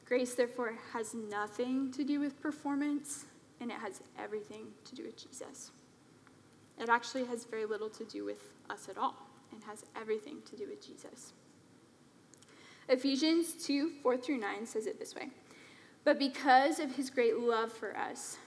[0.05, 3.27] Grace, therefore, has nothing to do with performance,
[3.61, 5.71] and it has everything to do with Jesus.
[6.79, 9.15] It actually has very little to do with us at all,
[9.53, 11.33] and has everything to do with Jesus.
[12.89, 15.29] Ephesians 2 4 through 9 says it this way
[16.05, 18.39] But because of his great love for us,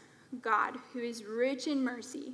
[0.41, 2.33] God, who is rich in mercy,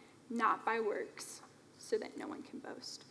[0.31, 1.41] not by works,
[1.77, 3.05] so that no one can boast.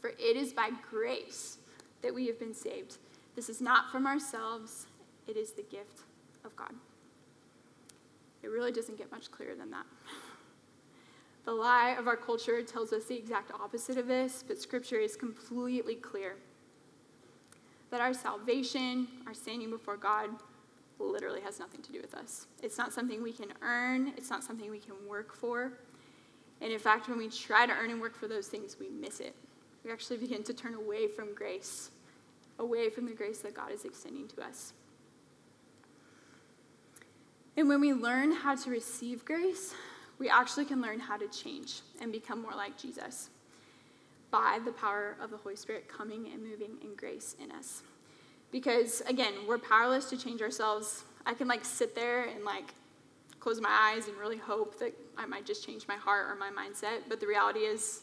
[0.00, 1.58] For it is by grace
[2.02, 2.98] that we have been saved.
[3.36, 4.86] This is not from ourselves,
[5.26, 6.00] it is the gift
[6.44, 6.72] of God.
[8.42, 9.86] It really doesn't get much clearer than that.
[11.44, 15.16] The lie of our culture tells us the exact opposite of this, but Scripture is
[15.16, 16.36] completely clear
[17.90, 20.30] that our salvation, our standing before God,
[20.98, 22.46] literally has nothing to do with us.
[22.62, 25.72] It's not something we can earn, it's not something we can work for.
[26.60, 29.20] And in fact, when we try to earn and work for those things, we miss
[29.20, 29.34] it.
[29.84, 31.90] We actually begin to turn away from grace,
[32.58, 34.72] away from the grace that God is extending to us.
[37.56, 39.74] And when we learn how to receive grace,
[40.18, 43.28] we actually can learn how to change and become more like Jesus
[44.30, 47.82] by the power of the Holy Spirit coming and moving in grace in us.
[48.52, 51.04] Because again, we're powerless to change ourselves.
[51.26, 52.74] I can like sit there and like
[53.40, 56.50] close my eyes and really hope that I might just change my heart or my
[56.50, 58.02] mindset, but the reality is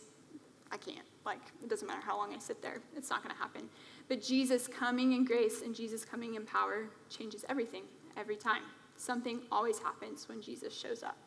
[0.71, 1.05] I can't.
[1.25, 2.81] Like it doesn't matter how long I sit there.
[2.97, 3.69] It's not going to happen.
[4.09, 7.83] But Jesus coming in grace and Jesus coming in power changes everything
[8.17, 8.63] every time.
[8.97, 11.17] Something always happens when Jesus shows up.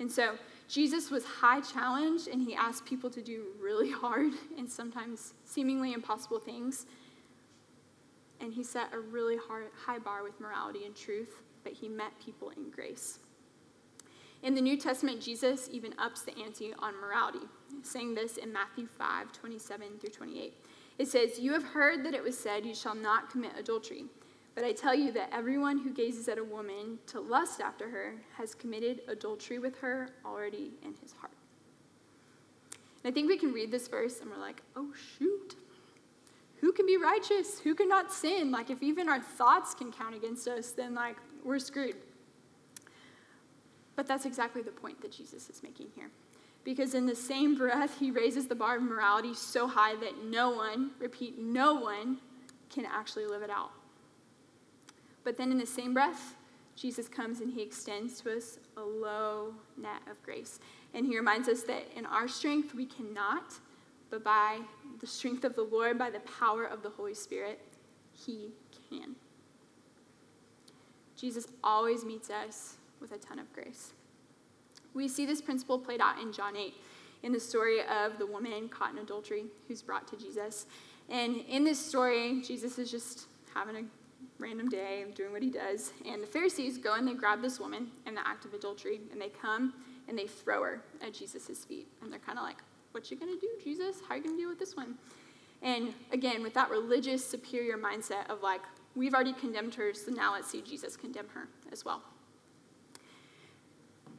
[0.00, 0.36] And so
[0.68, 5.92] Jesus was high challenged and he asked people to do really hard and sometimes seemingly
[5.92, 6.86] impossible things.
[8.44, 12.12] And he set a really hard, high bar with morality and truth, but he met
[12.22, 13.20] people in grace.
[14.42, 17.46] In the New Testament, Jesus even ups the ante on morality,
[17.82, 20.52] saying this in Matthew 5 27 through 28.
[20.98, 24.04] It says, You have heard that it was said, You shall not commit adultery.
[24.54, 28.16] But I tell you that everyone who gazes at a woman to lust after her
[28.36, 31.32] has committed adultery with her already in his heart.
[33.02, 35.56] And I think we can read this verse and we're like, oh, shoot.
[36.64, 37.60] Who can be righteous?
[37.60, 38.50] Who cannot sin?
[38.50, 41.96] Like, if even our thoughts can count against us, then, like, we're screwed.
[43.96, 46.08] But that's exactly the point that Jesus is making here.
[46.64, 50.52] Because in the same breath, he raises the bar of morality so high that no
[50.52, 52.16] one, repeat, no one,
[52.70, 53.72] can actually live it out.
[55.22, 56.34] But then in the same breath,
[56.76, 60.60] Jesus comes and he extends to us a low net of grace.
[60.94, 63.52] And he reminds us that in our strength we cannot,
[64.14, 64.60] but by
[65.00, 67.58] the strength of the Lord, by the power of the Holy Spirit,
[68.12, 68.52] he
[68.88, 69.16] can.
[71.16, 73.92] Jesus always meets us with a ton of grace.
[74.94, 76.74] We see this principle played out in John 8
[77.24, 80.66] in the story of the woman caught in adultery who's brought to Jesus.
[81.10, 83.82] And in this story, Jesus is just having a
[84.38, 85.90] random day doing what he does.
[86.06, 89.20] And the Pharisees go and they grab this woman in the act of adultery, and
[89.20, 89.74] they come
[90.06, 91.88] and they throw her at Jesus' feet.
[92.00, 92.58] And they're kind of like,
[92.94, 93.96] What you gonna do, Jesus?
[94.06, 94.94] How are you gonna deal with this one?
[95.62, 98.60] And again, with that religious superior mindset of like,
[98.94, 102.02] we've already condemned her, so now let's see Jesus condemn her as well.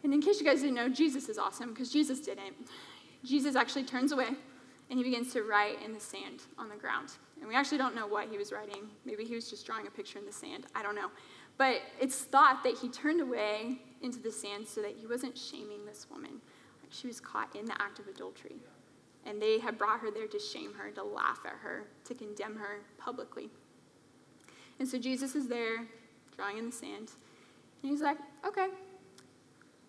[0.03, 2.53] And in case you guys didn't know, Jesus is awesome because Jesus didn't.
[3.23, 4.27] Jesus actually turns away
[4.89, 7.13] and he begins to write in the sand on the ground.
[7.39, 8.89] And we actually don't know what he was writing.
[9.05, 10.65] Maybe he was just drawing a picture in the sand.
[10.75, 11.11] I don't know.
[11.57, 15.85] But it's thought that he turned away into the sand so that he wasn't shaming
[15.85, 16.41] this woman.
[16.95, 18.55] She was caught in the act of adultery.
[19.25, 22.55] And they had brought her there to shame her, to laugh at her, to condemn
[22.55, 23.49] her publicly.
[24.79, 25.85] And so Jesus is there,
[26.35, 27.11] drawing in the sand.
[27.81, 28.67] And he's like, okay,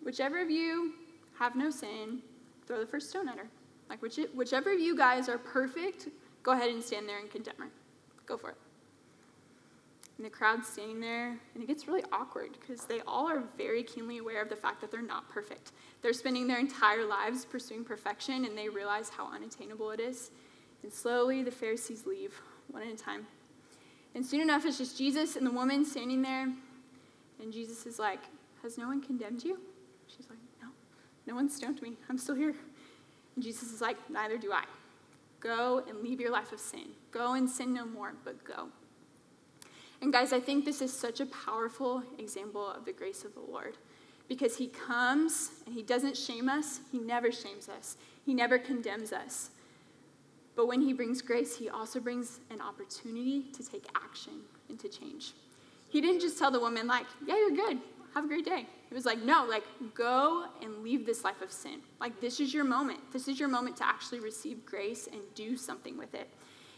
[0.02, 0.94] whichever of you
[1.38, 2.22] have no sin,
[2.66, 3.48] throw the first stone at her.
[3.88, 6.08] Like, which, whichever of you guys are perfect,
[6.42, 7.68] go ahead and stand there and condemn her.
[8.24, 8.56] Go for it.
[10.16, 13.82] And the crowd's standing there, and it gets really awkward because they all are very
[13.82, 15.72] keenly aware of the fact that they're not perfect.
[16.00, 20.30] They're spending their entire lives pursuing perfection, and they realize how unattainable it is.
[20.82, 23.26] And slowly, the Pharisees leave, one at a time.
[24.14, 26.48] And soon enough, it's just Jesus and the woman standing there,
[27.42, 28.20] and Jesus is like,
[28.62, 29.58] Has no one condemned you?
[30.06, 30.68] She's like, No,
[31.26, 31.98] no one stoned me.
[32.08, 32.54] I'm still here.
[33.34, 34.64] And Jesus is like, Neither do I.
[35.40, 36.88] Go and leave your life of sin.
[37.10, 38.68] Go and sin no more, but go.
[40.02, 43.40] And guys, I think this is such a powerful example of the grace of the
[43.40, 43.76] Lord
[44.28, 49.12] because he comes and he doesn't shame us, he never shames us, he never condemns
[49.12, 49.50] us.
[50.54, 54.88] But when he brings grace, he also brings an opportunity to take action and to
[54.88, 55.32] change.
[55.88, 57.78] He didn't just tell the woman, like, yeah, you're good
[58.16, 58.66] have a great day.
[58.90, 59.62] It was like, no, like,
[59.94, 61.80] go and leave this life of sin.
[62.00, 62.98] Like, this is your moment.
[63.12, 66.30] This is your moment to actually receive grace and do something with it.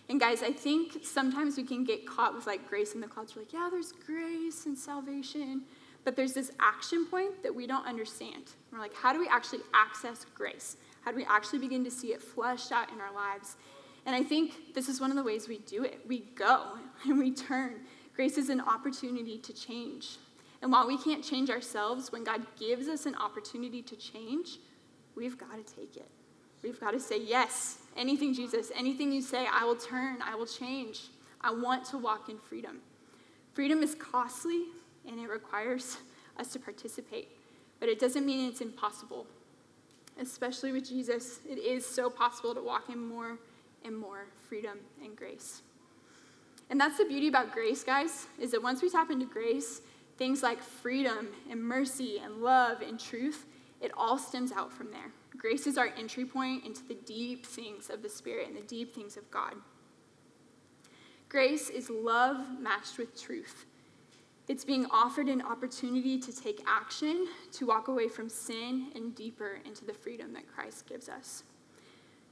[0.08, 3.36] And guys, I think sometimes we can get caught with like grace in the clouds.
[3.36, 5.62] We're like, yeah, there's grace and salvation.
[6.04, 8.44] But there's this action point that we don't understand.
[8.72, 10.76] We're like, how do we actually access grace?
[11.02, 13.56] How do we actually begin to see it fleshed out in our lives?
[14.06, 16.00] And I think this is one of the ways we do it.
[16.06, 17.80] We go and we turn.
[18.16, 20.16] Grace is an opportunity to change.
[20.62, 24.58] And while we can't change ourselves, when God gives us an opportunity to change,
[25.14, 26.08] we've got to take it.
[26.62, 30.46] We've got to say, Yes, anything, Jesus, anything you say, I will turn, I will
[30.46, 31.08] change.
[31.40, 32.78] I want to walk in freedom.
[33.52, 34.62] Freedom is costly
[35.06, 35.98] and it requires
[36.38, 37.28] us to participate.
[37.80, 39.26] but it doesn't mean it's impossible.
[40.20, 43.38] Especially with Jesus, it is so possible to walk in more
[43.84, 45.62] and more freedom and grace.
[46.70, 49.80] And that's the beauty about grace, guys, is that once we tap into grace,
[50.18, 53.46] things like freedom and mercy and love and truth,
[53.80, 55.12] it all stems out from there.
[55.38, 58.94] Grace is our entry point into the deep things of the Spirit and the deep
[58.94, 59.54] things of God.
[61.28, 63.66] Grace is love matched with truth.
[64.48, 69.60] It's being offered an opportunity to take action, to walk away from sin and deeper
[69.64, 71.44] into the freedom that Christ gives us.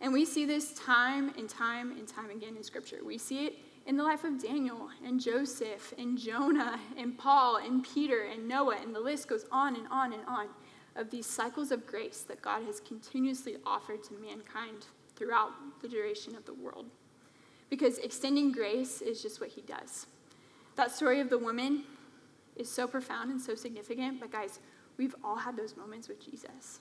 [0.01, 2.99] And we see this time and time and time again in Scripture.
[3.05, 7.85] We see it in the life of Daniel and Joseph and Jonah and Paul and
[7.85, 10.49] Peter and Noah, and the list goes on and on and on
[10.97, 15.51] of these cycles of grace that God has continuously offered to mankind throughout
[15.83, 16.87] the duration of the world.
[17.71, 20.07] Because extending grace is just what he does.
[20.77, 21.85] That story of the woman
[22.57, 24.61] is so profound and so significant, but guys,
[24.97, 26.81] we've all had those moments with Jesus.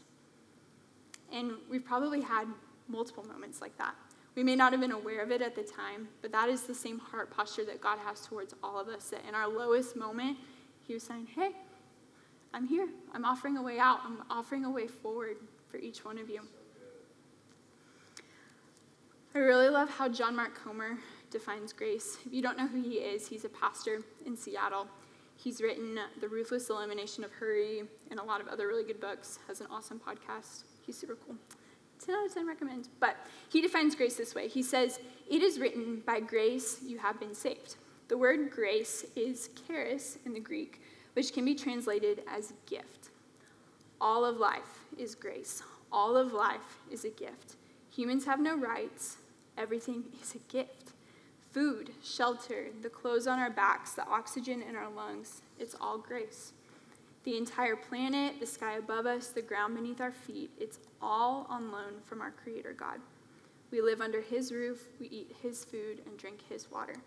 [1.32, 2.48] And we've probably had
[2.88, 3.96] multiple moments like that.
[4.36, 6.76] We may not have been aware of it at the time, but that is the
[6.76, 9.10] same heart posture that God has towards all of us.
[9.10, 10.38] That in our lowest moment,
[10.86, 11.52] He was saying, Hey,
[12.56, 12.88] I'm here.
[13.14, 14.00] I'm offering a way out.
[14.06, 15.36] I'm offering a way forward
[15.68, 16.40] for each one of you.
[19.36, 20.98] I really love how John Mark Comer
[21.30, 22.18] defines grace.
[22.26, 24.88] If you don't know who he is, he's a pastor in Seattle.
[25.36, 29.38] He's written The Ruthless Elimination of Hurry and a lot of other really good books,
[29.50, 30.64] has an awesome podcast.
[30.86, 31.36] He's super cool.
[32.06, 32.88] 10 out of 10 recommend.
[33.02, 33.18] But
[33.50, 37.36] he defines grace this way He says, It is written, by grace you have been
[37.36, 37.76] saved.
[38.08, 40.80] The word grace is charis in the Greek,
[41.16, 43.10] which can be translated as gift.
[44.00, 47.56] All of life is grace, all of life is a gift.
[47.96, 49.18] Humans have no rights,
[49.58, 50.92] everything is a gift.
[51.52, 56.52] Food, shelter, the clothes on our backs, the oxygen in our lungs, it's all grace.
[57.24, 61.72] The entire planet, the sky above us, the ground beneath our feet, it's all on
[61.72, 63.00] loan from our Creator God.
[63.72, 66.98] We live under His roof, we eat His food, and drink His water.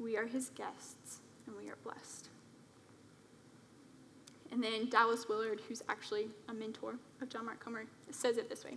[0.00, 2.30] We are His guests, and we are blessed.
[4.54, 8.64] And then Dallas Willard, who's actually a mentor of John Mark Comer, says it this
[8.64, 8.76] way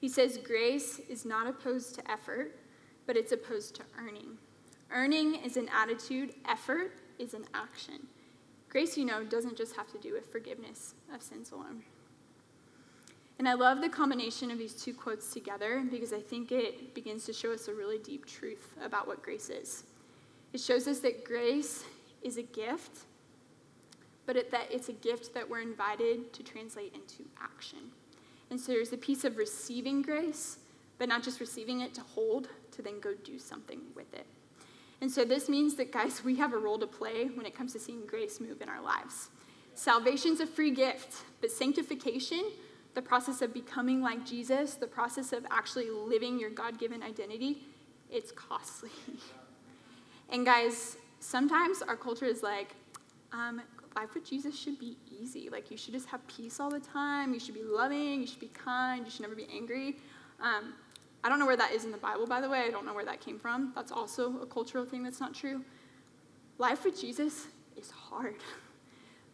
[0.00, 2.56] He says, Grace is not opposed to effort,
[3.06, 4.38] but it's opposed to earning.
[4.90, 8.06] Earning is an attitude, effort is an action.
[8.70, 11.82] Grace, you know, doesn't just have to do with forgiveness of sins alone.
[13.38, 17.26] And I love the combination of these two quotes together because I think it begins
[17.26, 19.84] to show us a really deep truth about what grace is.
[20.54, 21.84] It shows us that grace
[22.22, 23.00] is a gift,
[24.26, 27.78] but it, that it's a gift that we're invited to translate into action.
[28.50, 30.58] And so there's a piece of receiving grace,
[30.98, 34.26] but not just receiving it to hold, to then go do something with it.
[35.00, 37.72] And so this means that, guys, we have a role to play when it comes
[37.72, 39.30] to seeing grace move in our lives.
[39.74, 42.42] Salvation's a free gift, but sanctification,
[42.94, 47.62] the process of becoming like Jesus, the process of actually living your God given identity,
[48.10, 48.90] it's costly.
[50.28, 52.74] and, guys, sometimes our culture is like,
[53.32, 53.62] um,
[53.96, 55.48] life with Jesus should be easy.
[55.50, 57.34] Like, you should just have peace all the time.
[57.34, 58.20] You should be loving.
[58.20, 59.04] You should be kind.
[59.04, 59.96] You should never be angry.
[60.40, 60.74] Um,
[61.22, 62.60] I don't know where that is in the Bible, by the way.
[62.60, 63.72] I don't know where that came from.
[63.74, 65.62] That's also a cultural thing that's not true.
[66.58, 68.36] Life with Jesus is hard.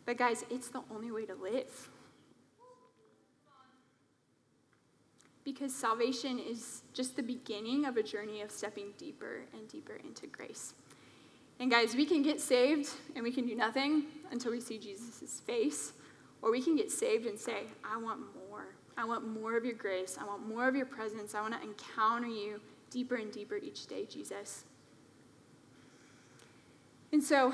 [0.04, 1.88] But, guys, it's the only way to live.
[5.42, 10.28] Because salvation is just the beginning of a journey of stepping deeper and deeper into
[10.28, 10.74] grace.
[11.58, 15.40] And, guys, we can get saved and we can do nothing until we see Jesus'
[15.40, 15.92] face,
[16.42, 18.74] or we can get saved and say, I want more.
[18.98, 20.16] I want more of your grace.
[20.20, 21.34] I want more of your presence.
[21.34, 24.64] I want to encounter you deeper and deeper each day, Jesus.
[27.12, 27.52] And so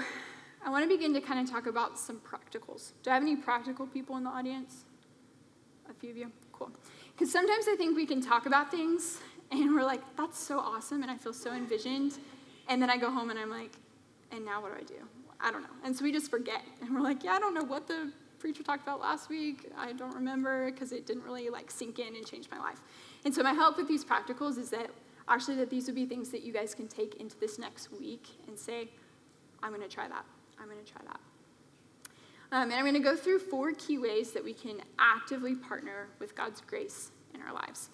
[0.65, 2.93] I want to begin to kind of talk about some practicals.
[3.03, 4.85] Do I have any practical people in the audience?
[5.91, 6.33] A few of you?
[6.53, 6.71] Cool.
[7.13, 9.19] Because sometimes I think we can talk about things
[9.51, 12.19] and we're like, that's so awesome, and I feel so envisioned.
[12.69, 13.73] And then I go home and I'm like,
[14.33, 15.07] and now what do I do?
[15.41, 15.69] I don't know.
[15.85, 16.63] And so we just forget.
[16.81, 19.71] And we're like, yeah, I don't know what the preacher talked about last week.
[19.77, 22.81] I don't remember because it didn't really like sink in and change my life.
[23.25, 24.91] And so my help with these practicals is that
[25.29, 28.27] actually that these would be things that you guys can take into this next week
[28.49, 28.89] and say,
[29.63, 30.25] I'm going to try that.
[30.61, 31.21] I'm going to try that.
[32.51, 36.09] Um, and I'm going to go through four key ways that we can actively partner
[36.19, 37.91] with God's grace in our lives.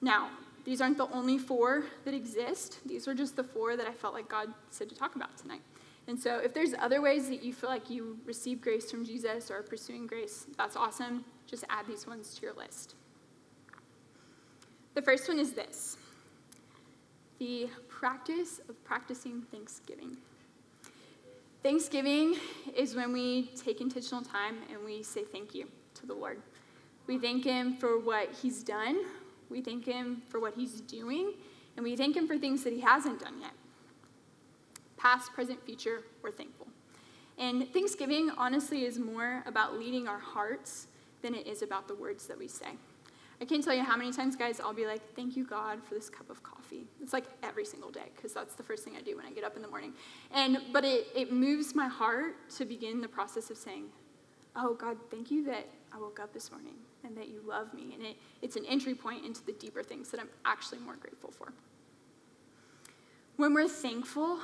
[0.00, 0.30] Now,
[0.64, 2.80] these aren't the only four that exist.
[2.84, 5.62] These are just the four that I felt like God said to talk about tonight.
[6.08, 9.50] And so, if there's other ways that you feel like you receive grace from Jesus
[9.50, 11.24] or are pursuing grace, that's awesome.
[11.46, 12.96] Just add these ones to your list.
[14.94, 15.96] The first one is this
[17.38, 20.16] the practice of practicing thanksgiving.
[21.62, 22.36] Thanksgiving
[22.76, 26.40] is when we take intentional time and we say thank you to the Lord.
[27.06, 29.04] We thank Him for what He's done,
[29.48, 31.34] we thank Him for what He's doing,
[31.76, 33.52] and we thank Him for things that He hasn't done yet.
[35.02, 36.68] Past, present, future, we're thankful.
[37.36, 40.86] And Thanksgiving, honestly, is more about leading our hearts
[41.22, 42.76] than it is about the words that we say.
[43.40, 45.94] I can't tell you how many times, guys, I'll be like, thank you, God, for
[45.94, 46.86] this cup of coffee.
[47.02, 49.42] It's like every single day, because that's the first thing I do when I get
[49.42, 49.92] up in the morning.
[50.32, 53.86] And but it, it moves my heart to begin the process of saying,
[54.54, 57.90] Oh God, thank you that I woke up this morning and that you love me.
[57.94, 61.32] And it, it's an entry point into the deeper things that I'm actually more grateful
[61.32, 61.52] for.
[63.36, 64.38] When we're thankful,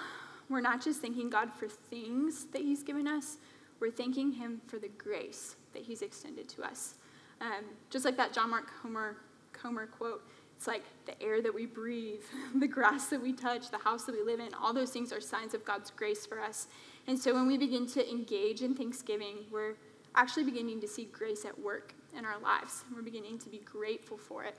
[0.49, 3.39] we're not just thanking God for things that He's given us,
[3.81, 6.95] we're thanking Him for the grace that He's extended to us.
[7.41, 9.17] Um, just like that John Mark Comer,
[9.53, 10.23] Comer quote,
[10.57, 12.23] it's like the air that we breathe,
[12.57, 15.21] the grass that we touch, the house that we live in, all those things are
[15.21, 16.67] signs of God's grace for us.
[17.07, 19.75] And so when we begin to engage in Thanksgiving, we're
[20.17, 22.85] actually beginning to see grace at work in our lives.
[22.95, 24.57] We're beginning to be grateful for it.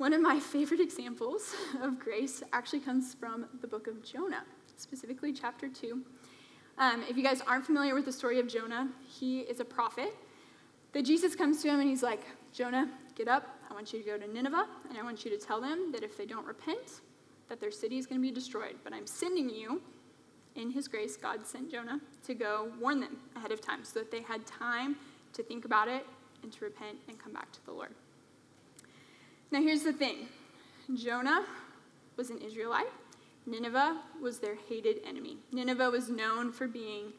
[0.00, 4.44] One of my favorite examples of grace actually comes from the book of Jonah,
[4.78, 6.00] specifically chapter 2.
[6.78, 10.16] Um, if you guys aren't familiar with the story of Jonah, he is a prophet.
[10.94, 13.46] That Jesus comes to him and he's like, Jonah, get up.
[13.70, 16.02] I want you to go to Nineveh, and I want you to tell them that
[16.02, 17.02] if they don't repent,
[17.50, 18.76] that their city is going to be destroyed.
[18.82, 19.82] But I'm sending you,
[20.54, 24.10] in his grace, God sent Jonah to go warn them ahead of time so that
[24.10, 24.96] they had time
[25.34, 26.06] to think about it
[26.42, 27.94] and to repent and come back to the Lord.
[29.52, 30.28] Now, here's the thing
[30.94, 31.44] Jonah
[32.16, 32.86] was an Israelite,
[33.46, 35.38] Nineveh was their hated enemy.
[35.52, 37.12] Nineveh was known for being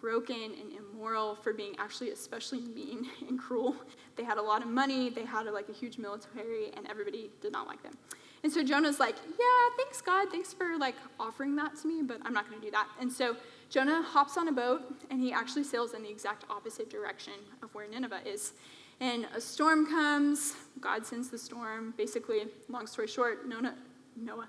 [0.00, 3.76] broken and immoral, for being actually especially mean and cruel.
[4.16, 7.30] They had a lot of money, they had a, like a huge military, and everybody
[7.40, 7.96] did not like them.
[8.42, 10.28] And so Jonah's like, Yeah, thanks, God.
[10.30, 12.88] Thanks for like offering that to me, but I'm not going to do that.
[13.00, 13.36] And so
[13.70, 17.74] Jonah hops on a boat and he actually sails in the exact opposite direction of
[17.74, 18.54] where Nineveh is.
[19.00, 20.54] And a storm comes.
[20.80, 21.94] God sends the storm.
[21.96, 24.48] Basically, long story short, Noah,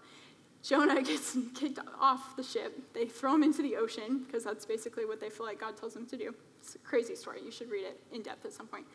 [0.63, 2.93] Jonah gets kicked off the ship.
[2.93, 5.93] They throw him into the ocean because that's basically what they feel like God tells
[5.93, 6.33] them to do.
[6.61, 7.41] It's a crazy story.
[7.43, 8.85] You should read it in depth at some point.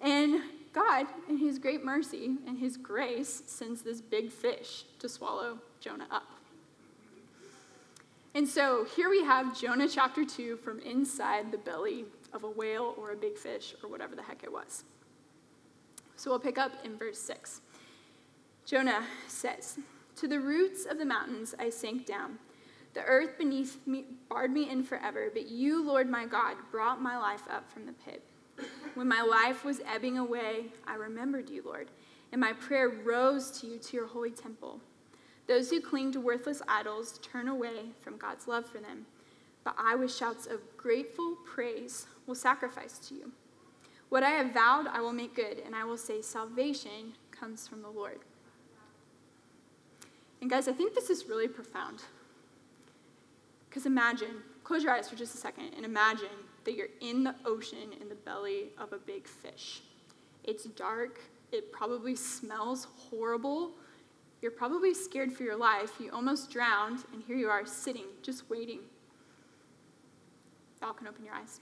[0.00, 5.58] And God, in his great mercy and his grace, sends this big fish to swallow
[5.80, 6.28] Jonah up.
[8.34, 12.04] And so here we have Jonah chapter 2 from inside the belly
[12.38, 14.84] of a whale or a big fish or whatever the heck it was.
[16.16, 17.60] So we'll pick up in verse 6.
[18.64, 19.78] Jonah says,
[20.16, 22.38] To the roots of the mountains I sank down.
[22.94, 27.18] The earth beneath me barred me in forever, but you, Lord my God, brought my
[27.18, 28.22] life up from the pit.
[28.94, 31.88] When my life was ebbing away, I remembered you, Lord,
[32.32, 34.80] and my prayer rose to you to your holy temple.
[35.46, 39.06] Those who cling to worthless idols turn away from God's love for them.
[39.64, 43.32] But I, with shouts of grateful praise, will sacrifice to you.
[44.08, 47.82] What I have vowed, I will make good, and I will say, Salvation comes from
[47.82, 48.20] the Lord.
[50.40, 52.02] And guys, I think this is really profound.
[53.68, 56.28] Because imagine, close your eyes for just a second, and imagine
[56.64, 59.82] that you're in the ocean in the belly of a big fish.
[60.44, 61.20] It's dark,
[61.52, 63.72] it probably smells horrible.
[64.40, 65.92] You're probably scared for your life.
[65.98, 68.80] You almost drowned, and here you are sitting, just waiting.
[70.80, 71.60] Y'all can open your eyes.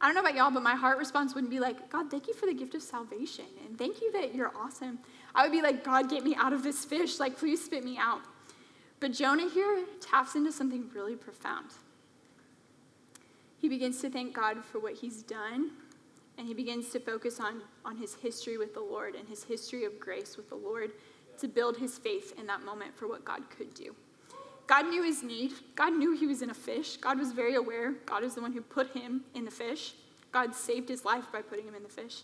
[0.00, 2.34] I don't know about y'all, but my heart response wouldn't be like, God, thank you
[2.34, 5.00] for the gift of salvation, and thank you that you're awesome.
[5.34, 7.18] I would be like, God, get me out of this fish.
[7.18, 8.20] Like, please spit me out.
[9.00, 11.70] But Jonah here taps into something really profound.
[13.60, 15.70] He begins to thank God for what he's done
[16.38, 19.84] and he begins to focus on, on his history with the Lord and his history
[19.84, 20.92] of grace with the Lord
[21.40, 23.94] to build his faith in that moment for what God could do.
[24.68, 25.52] God knew his need.
[25.74, 26.98] God knew he was in a fish.
[26.98, 27.94] God was very aware.
[28.06, 29.94] God is the one who put him in the fish.
[30.30, 32.22] God saved his life by putting him in the fish.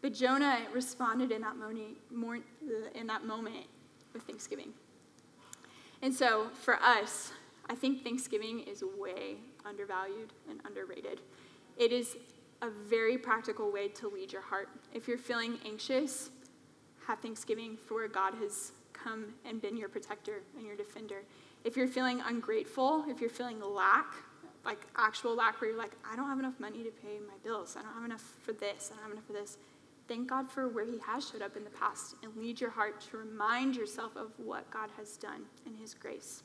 [0.00, 3.66] But Jonah responded in that moment, more, uh, in that moment
[4.12, 4.72] with thanksgiving.
[6.02, 7.32] And so for us,
[7.68, 11.20] I think Thanksgiving is way undervalued and underrated.
[11.76, 12.16] It is
[12.62, 14.68] a very practical way to lead your heart.
[14.94, 16.30] If you're feeling anxious,
[17.06, 21.22] have thanksgiving for God has come and been your protector and your defender.
[21.66, 24.06] If you're feeling ungrateful, if you're feeling lack,
[24.64, 27.76] like actual lack where you're like, I don't have enough money to pay my bills,
[27.76, 29.58] I don't have enough for this, I don't have enough for this,
[30.06, 33.00] thank God for where He has showed up in the past and lead your heart
[33.10, 36.44] to remind yourself of what God has done in His grace.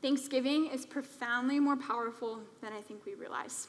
[0.00, 3.66] Thanksgiving is profoundly more powerful than I think we realize.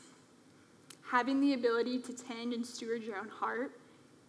[1.10, 3.72] Having the ability to tend and steward your own heart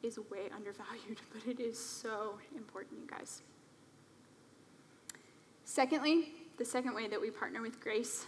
[0.03, 3.43] is way undervalued, but it is so important, you guys.
[5.69, 8.25] Secondly, the second way that we partner with grace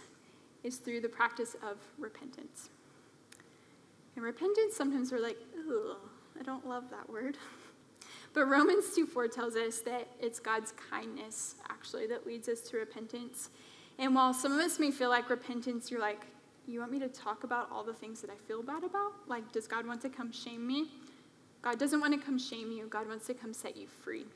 [0.63, 2.69] is through the practice of repentance.
[4.15, 5.97] And repentance, sometimes we're like, ugh,
[6.39, 7.37] I don't love that word.
[8.33, 12.77] But Romans 2 4 tells us that it's God's kindness, actually, that leads us to
[12.77, 13.49] repentance.
[13.99, 16.27] And while some of us may feel like repentance, you're like,
[16.65, 19.11] you want me to talk about all the things that I feel bad about?
[19.27, 20.91] Like, does God want to come shame me?
[21.61, 24.27] God doesn't want to come shame you, God wants to come set you free.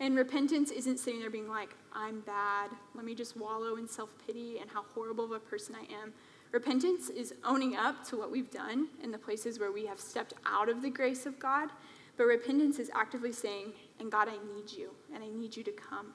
[0.00, 2.70] And repentance isn't sitting there being like, I'm bad.
[2.94, 6.12] Let me just wallow in self pity and how horrible of a person I am.
[6.52, 10.34] Repentance is owning up to what we've done in the places where we have stepped
[10.46, 11.68] out of the grace of God.
[12.16, 15.72] But repentance is actively saying, and God, I need you, and I need you to
[15.72, 16.14] come.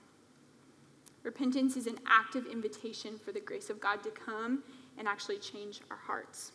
[1.24, 4.64] Repentance is an active invitation for the grace of God to come
[4.98, 6.52] and actually change our hearts.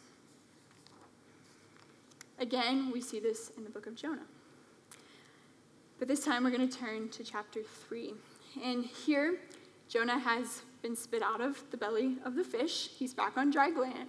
[2.38, 4.26] Again, we see this in the book of Jonah.
[5.98, 8.14] But this time we're going to turn to chapter 3.
[8.62, 9.38] And here,
[9.88, 12.90] Jonah has been spit out of the belly of the fish.
[12.96, 14.08] He's back on dry land.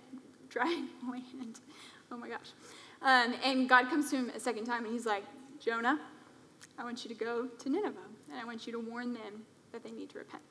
[0.49, 0.65] Dry
[1.11, 1.59] land.
[2.11, 2.51] Oh my gosh.
[3.01, 5.23] Um, and God comes to him a second time and he's like,
[5.59, 5.99] Jonah,
[6.77, 7.97] I want you to go to Nineveh
[8.29, 10.43] and I want you to warn them that they need to repent.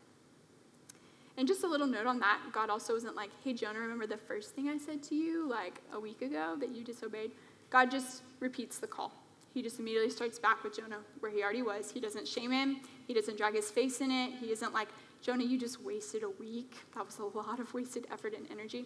[1.37, 4.17] And just a little note on that God also wasn't like, hey, Jonah, remember the
[4.17, 7.31] first thing I said to you like a week ago that you disobeyed?
[7.71, 9.13] God just repeats the call
[9.59, 11.91] he just immediately starts back with Jonah where he already was.
[11.91, 14.35] He doesn't shame him, he doesn't drag his face in it.
[14.41, 14.87] He isn't like,
[15.21, 16.77] Jonah, you just wasted a week.
[16.95, 18.85] That was a lot of wasted effort and energy.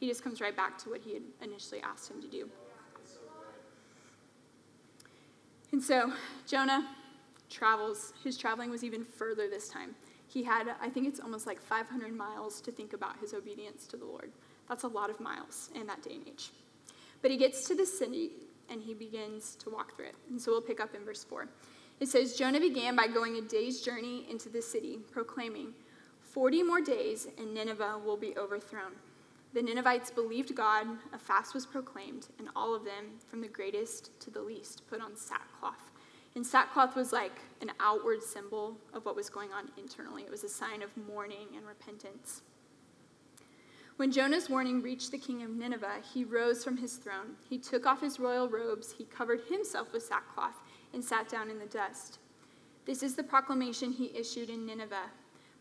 [0.00, 2.48] He just comes right back to what he had initially asked him to do.
[5.72, 6.10] And so
[6.46, 6.88] Jonah
[7.50, 8.14] travels.
[8.24, 9.94] His traveling was even further this time.
[10.26, 13.98] He had, I think it's almost like 500 miles to think about his obedience to
[13.98, 14.32] the Lord.
[14.70, 16.50] That's a lot of miles in that day and age.
[17.20, 18.30] But he gets to the city,
[18.70, 20.16] and he begins to walk through it.
[20.28, 21.48] And so we'll pick up in verse 4.
[22.00, 25.74] It says Jonah began by going a day's journey into the city, proclaiming,
[26.22, 28.92] 40 more days and Nineveh will be overthrown.
[29.54, 34.18] The Ninevites believed God, a fast was proclaimed, and all of them, from the greatest
[34.22, 35.92] to the least, put on sackcloth.
[36.34, 40.24] And sackcloth was like an outward symbol of what was going on internally.
[40.24, 42.42] It was a sign of mourning and repentance.
[43.96, 47.36] When Jonah's warning reached the king of Nineveh, he rose from his throne.
[47.48, 50.60] He took off his royal robes, he covered himself with sackcloth,
[50.92, 52.18] and sat down in the dust.
[52.86, 55.10] This is the proclamation he issued in Nineveh.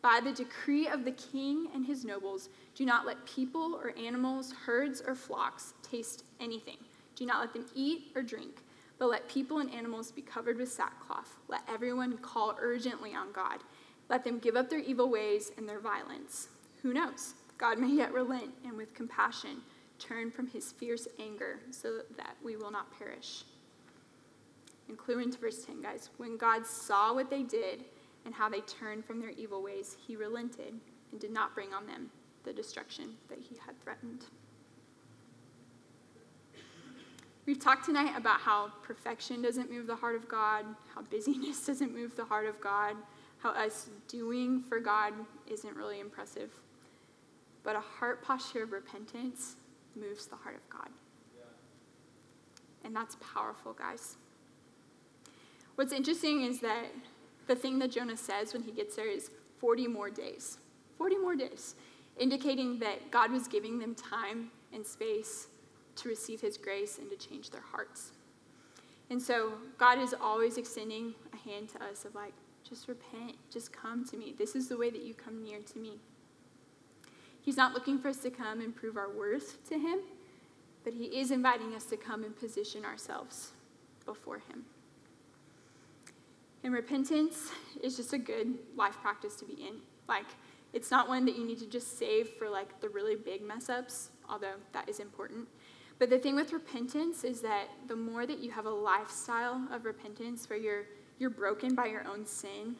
[0.01, 4.51] By the decree of the king and his nobles, do not let people or animals,
[4.65, 6.77] herds or flocks taste anything.
[7.15, 8.63] Do not let them eat or drink,
[8.97, 11.37] but let people and animals be covered with sackcloth.
[11.47, 13.59] Let everyone call urgently on God.
[14.09, 16.49] Let them give up their evil ways and their violence.
[16.81, 17.35] Who knows?
[17.63, 19.61] God may yet relent and with compassion
[19.97, 23.45] turn from his fierce anger so that we will not perish.
[24.89, 26.09] And clue into verse 10, guys.
[26.17, 27.85] When God saw what they did
[28.25, 30.73] and how they turned from their evil ways, he relented
[31.13, 32.09] and did not bring on them
[32.43, 34.25] the destruction that he had threatened.
[37.45, 41.95] We've talked tonight about how perfection doesn't move the heart of God, how busyness doesn't
[41.95, 42.97] move the heart of God,
[43.37, 45.13] how us doing for God
[45.47, 46.51] isn't really impressive.
[47.63, 49.55] But a heart posture of repentance
[49.95, 50.89] moves the heart of God.
[51.35, 51.43] Yeah.
[52.83, 54.17] And that's powerful, guys.
[55.75, 56.85] What's interesting is that
[57.47, 60.57] the thing that Jonah says when he gets there is 40 more days.
[60.97, 61.75] 40 more days,
[62.17, 65.47] indicating that God was giving them time and space
[65.95, 68.11] to receive his grace and to change their hearts.
[69.09, 72.33] And so God is always extending a hand to us of like,
[72.67, 74.33] just repent, just come to me.
[74.37, 75.99] This is the way that you come near to me.
[77.43, 79.99] He's not looking for us to come and prove our worth to Him,
[80.83, 83.51] but He is inviting us to come and position ourselves
[84.05, 84.63] before Him.
[86.63, 89.75] And repentance is just a good life practice to be in.
[90.07, 90.25] Like,
[90.71, 93.69] it's not one that you need to just save for like the really big mess
[93.69, 95.47] ups, although that is important.
[95.99, 99.85] But the thing with repentance is that the more that you have a lifestyle of
[99.85, 100.85] repentance where you're
[101.19, 102.75] you're broken by your own sin,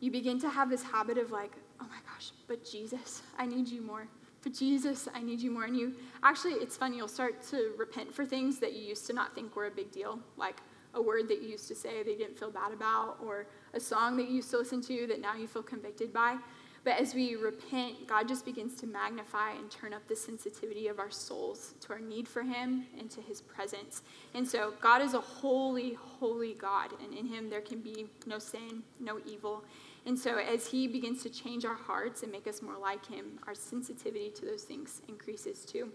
[0.00, 3.68] you begin to have this habit of like, oh my gosh, but Jesus, I need
[3.68, 4.06] you more.
[4.42, 5.64] But Jesus, I need you more.
[5.64, 9.12] And you actually, it's funny, you'll start to repent for things that you used to
[9.12, 10.56] not think were a big deal, like
[10.94, 13.80] a word that you used to say that you didn't feel bad about, or a
[13.80, 16.36] song that you used to listen to that now you feel convicted by.
[16.82, 20.98] But as we repent, God just begins to magnify and turn up the sensitivity of
[20.98, 24.02] our souls to our need for Him and to His presence.
[24.34, 28.38] And so, God is a holy, holy God, and in Him there can be no
[28.38, 29.62] sin, no evil.
[30.06, 33.38] And so, as He begins to change our hearts and make us more like Him,
[33.46, 35.90] our sensitivity to those things increases too.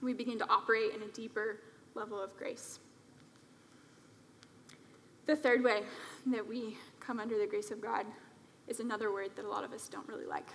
[0.00, 1.60] We begin to operate in a deeper
[1.94, 2.78] level of grace.
[5.26, 5.82] The third way
[6.26, 8.06] that we come under the grace of God
[8.68, 10.48] is another word that a lot of us don't really like,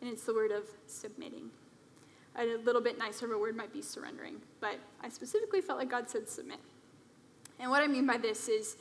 [0.00, 1.50] and it's the word of submitting.
[2.36, 5.90] A little bit nicer of a word might be surrendering, but I specifically felt like
[5.90, 6.60] God said submit.
[7.58, 8.76] And what I mean by this is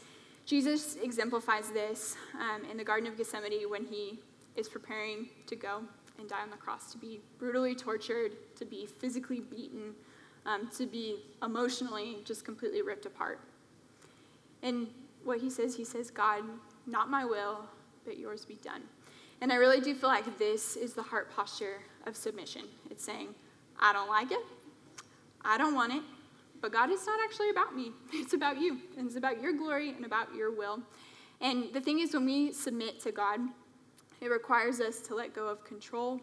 [0.46, 4.20] Jesus exemplifies this um, in the Garden of Gethsemane when he
[4.56, 5.82] is preparing to go
[6.20, 9.94] and die on the cross, to be brutally tortured, to be physically beaten,
[10.46, 13.40] um, to be emotionally just completely ripped apart.
[14.62, 14.88] And
[15.24, 16.44] what he says, he says, God,
[16.86, 17.66] not my will,
[18.06, 18.84] but yours be done.
[19.42, 22.64] And I really do feel like this is the heart posture of submission.
[22.90, 23.30] It's saying,
[23.80, 24.40] I don't like it,
[25.44, 26.04] I don't want it,
[26.62, 27.92] but God, it's not actually about me.
[28.14, 30.82] It's about you, and it's about your glory and about your will.
[31.42, 33.40] And the thing is, when we submit to God,
[34.22, 36.20] it requires us to let go of control,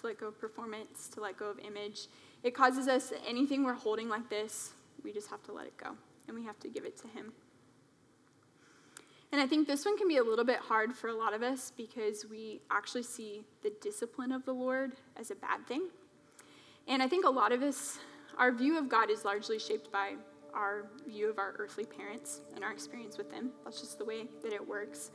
[0.00, 2.08] to let go of performance, to let go of image.
[2.42, 4.72] It causes us anything we're holding like this,
[5.02, 5.90] we just have to let it go
[6.26, 7.32] and we have to give it to Him.
[9.32, 11.42] And I think this one can be a little bit hard for a lot of
[11.42, 15.88] us because we actually see the discipline of the Lord as a bad thing.
[16.88, 17.98] And I think a lot of us,
[18.40, 20.14] our view of God is largely shaped by
[20.54, 23.50] our view of our earthly parents and our experience with them.
[23.64, 25.10] That's just the way that it works.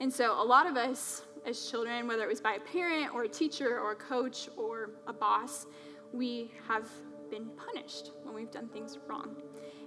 [0.00, 3.24] And so a lot of us as children, whether it was by a parent or
[3.24, 5.66] a teacher or a coach or a boss,
[6.12, 6.88] we have
[7.30, 9.36] been punished when we've done things wrong.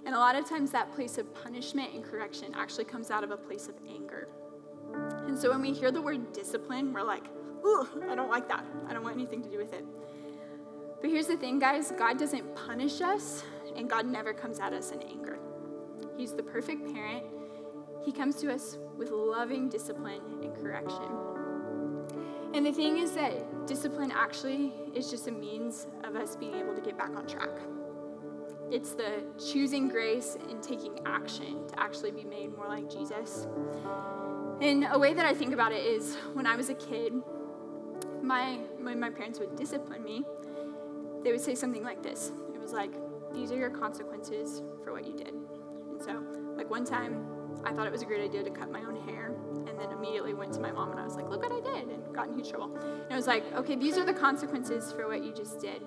[0.06, 3.32] And a lot of times that place of punishment and correction actually comes out of
[3.32, 4.28] a place of anger.
[5.26, 7.24] And so when we hear the word discipline, we're like,
[7.66, 8.64] ooh, I don't like that.
[8.86, 9.84] I don't want anything to do with it.
[11.04, 13.44] But here's the thing, guys God doesn't punish us,
[13.76, 15.38] and God never comes at us in anger.
[16.16, 17.24] He's the perfect parent.
[18.06, 21.10] He comes to us with loving discipline and correction.
[22.54, 26.74] And the thing is that discipline actually is just a means of us being able
[26.74, 27.50] to get back on track.
[28.70, 33.46] It's the choosing grace and taking action to actually be made more like Jesus.
[34.62, 37.12] And a way that I think about it is when I was a kid,
[38.22, 40.24] my when my parents would discipline me,
[41.24, 42.30] they would say something like this.
[42.54, 42.92] It was like,
[43.32, 45.32] these are your consequences for what you did.
[45.32, 46.22] And so,
[46.56, 47.26] like one time,
[47.64, 49.34] I thought it was a great idea to cut my own hair,
[49.66, 51.88] and then immediately went to my mom and I was like, look what I did,
[51.88, 52.76] and got in huge trouble.
[52.76, 55.82] And I was like, okay, these are the consequences for what you just did.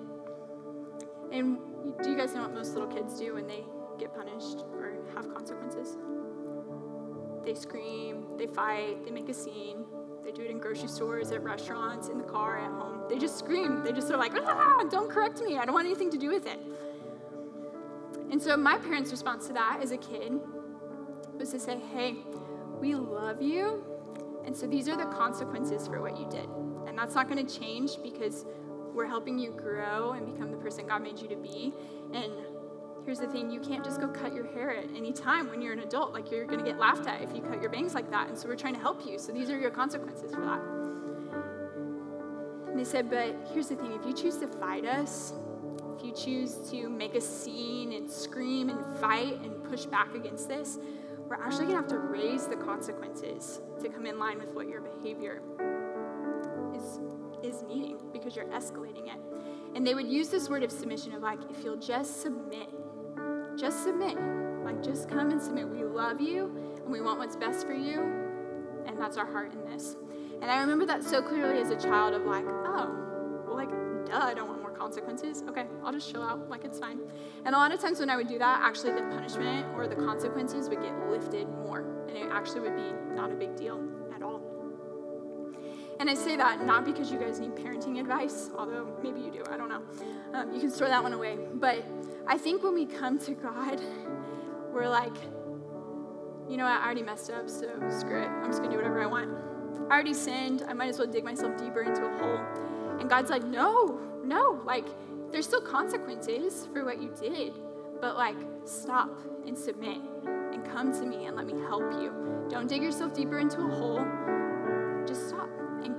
[1.30, 1.58] And
[2.02, 3.64] do you guys know what most little kids do when they
[3.98, 5.96] get punished or have consequences?
[7.44, 9.84] They scream, they fight, they make a scene.
[10.28, 13.00] They do it in grocery stores, at restaurants, in the car, at home.
[13.08, 13.82] They just scream.
[13.82, 15.56] They just are like, ah, don't correct me.
[15.56, 16.60] I don't want anything to do with it.
[18.30, 20.38] And so my parents' response to that as a kid
[21.38, 22.16] was to say, hey,
[22.78, 23.82] we love you.
[24.44, 26.46] And so these are the consequences for what you did.
[26.86, 28.44] And that's not going to change because
[28.92, 31.72] we're helping you grow and become the person God made you to be.
[32.12, 32.30] And
[33.08, 35.72] here's the thing you can't just go cut your hair at any time when you're
[35.72, 36.12] an adult.
[36.12, 38.28] Like, you're going to get laughed at if you cut your bangs like that.
[38.28, 39.18] And so we're trying to help you.
[39.18, 40.60] So these are your consequences for that.
[42.68, 45.32] And they said, but here's the thing if you choose to fight us,
[45.96, 50.46] if you choose to make a scene and scream and fight and push back against
[50.46, 50.76] this,
[51.28, 54.68] we're actually going to have to raise the consequences to come in line with what
[54.68, 55.40] your behavior
[56.76, 57.00] is,
[57.42, 59.18] is needing because you're escalating it.
[59.74, 62.68] And they would use this word of submission of like, if you'll just submit,
[63.58, 64.16] just submit.
[64.64, 65.68] Like, just come and submit.
[65.68, 66.52] We love you
[66.82, 68.00] and we want what's best for you.
[68.86, 69.96] And that's our heart in this.
[70.40, 73.70] And I remember that so clearly as a child of like, oh, well, like,
[74.06, 75.42] duh, I don't want more consequences.
[75.48, 77.00] Okay, I'll just chill out, like it's fine.
[77.44, 79.96] And a lot of times when I would do that, actually the punishment or the
[79.96, 83.82] consequences would get lifted more, and it actually would be not a big deal.
[86.00, 89.42] And I say that not because you guys need parenting advice, although maybe you do,
[89.50, 89.82] I don't know.
[90.32, 91.36] Um, you can store that one away.
[91.54, 91.84] But
[92.26, 93.80] I think when we come to God,
[94.72, 95.16] we're like,
[96.48, 98.28] you know what, I already messed up, so screw it.
[98.28, 99.30] I'm just gonna do whatever I want.
[99.90, 102.40] I already sinned, I might as well dig myself deeper into a hole.
[103.00, 104.86] And God's like, no, no, like,
[105.32, 107.54] there's still consequences for what you did,
[108.00, 109.10] but like, stop
[109.46, 112.46] and submit and come to me and let me help you.
[112.48, 114.06] Don't dig yourself deeper into a hole.
[115.06, 115.48] Just stop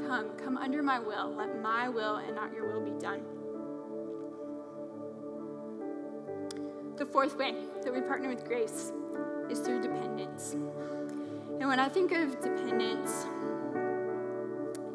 [0.10, 0.32] come.
[0.44, 1.36] Come under my will.
[1.36, 3.22] Let my will and not your will be done.
[6.98, 7.54] The fourth way
[7.84, 8.92] that we partner with grace
[9.50, 10.54] is through dependence.
[10.54, 13.28] And when I think of dependence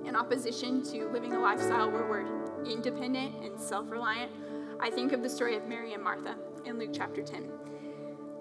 [0.05, 2.27] in opposition to living a lifestyle where we're
[2.65, 4.33] independent and self reliant,
[4.81, 6.35] I think of the story of Mary and Martha
[6.65, 7.43] in Luke chapter 10,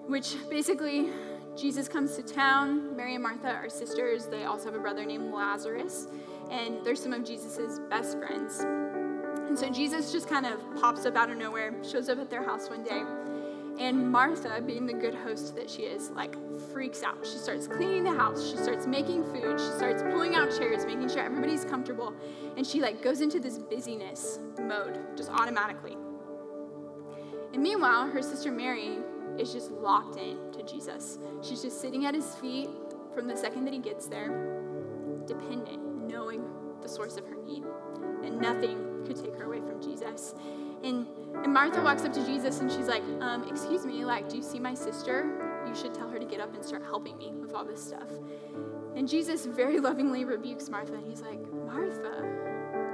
[0.08, 1.10] which basically
[1.56, 2.96] Jesus comes to town.
[2.96, 4.26] Mary and Martha are sisters.
[4.26, 6.08] They also have a brother named Lazarus,
[6.50, 8.60] and they're some of Jesus's best friends.
[9.48, 12.42] And so Jesus just kind of pops up out of nowhere, shows up at their
[12.42, 13.02] house one day,
[13.78, 16.36] And Martha, being the good host that she is, like
[16.72, 17.26] freaks out.
[17.26, 18.48] She starts cleaning the house.
[18.48, 19.58] She starts making food.
[19.58, 22.14] She starts pulling out chairs, making sure everybody's comfortable.
[22.56, 25.96] And she like goes into this busyness mode just automatically.
[27.52, 28.98] And meanwhile, her sister Mary
[29.38, 31.18] is just locked in to Jesus.
[31.42, 32.68] She's just sitting at his feet
[33.12, 34.28] from the second that he gets there,
[35.26, 36.44] dependent, knowing
[36.82, 37.64] the source of her need.
[38.22, 40.34] And nothing could take her away from Jesus.
[40.82, 41.06] And,
[41.42, 44.42] and Martha walks up to Jesus and she's like, um, Excuse me, like, do you
[44.42, 45.64] see my sister?
[45.66, 48.08] You should tell her to get up and start helping me with all this stuff.
[48.94, 52.22] And Jesus very lovingly rebukes Martha and he's like, Martha,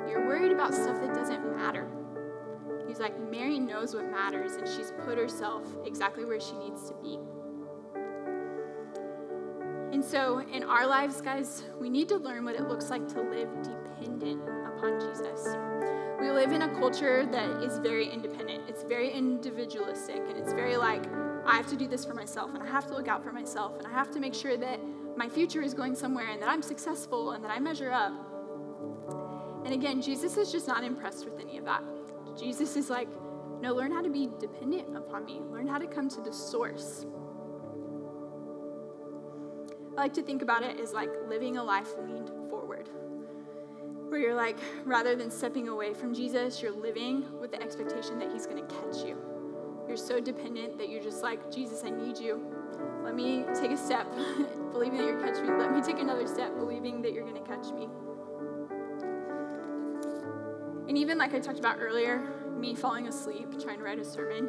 [0.09, 1.89] you're worried about stuff that doesn't matter.
[2.87, 6.95] He's like, Mary knows what matters and she's put herself exactly where she needs to
[7.03, 7.19] be.
[9.93, 13.21] And so, in our lives, guys, we need to learn what it looks like to
[13.23, 15.57] live dependent upon Jesus.
[16.21, 18.69] We live in a culture that is very independent.
[18.69, 21.05] It's very individualistic, and it's very like,
[21.45, 23.79] I have to do this for myself, and I have to look out for myself,
[23.79, 24.79] and I have to make sure that
[25.17, 28.13] my future is going somewhere, and that I'm successful, and that I measure up.
[29.65, 31.83] And again, Jesus is just not impressed with any of that.
[32.39, 33.09] Jesus is like,
[33.61, 37.07] no, learn how to be dependent upon me, learn how to come to the source.
[39.97, 42.89] I like to think about it as like living a life leaned forward
[44.11, 48.31] where you're like, rather than stepping away from Jesus, you're living with the expectation that
[48.33, 49.17] He's going to catch you.
[49.87, 52.45] You're so dependent that you're just like, Jesus, I need you.
[53.05, 54.07] Let me take a step,
[54.73, 55.53] believing that you're catching me.
[55.53, 57.89] Let me take another step, believing that you're going to catch me.
[60.89, 62.21] And even like I talked about earlier,
[62.59, 64.49] me falling asleep trying to write a sermon,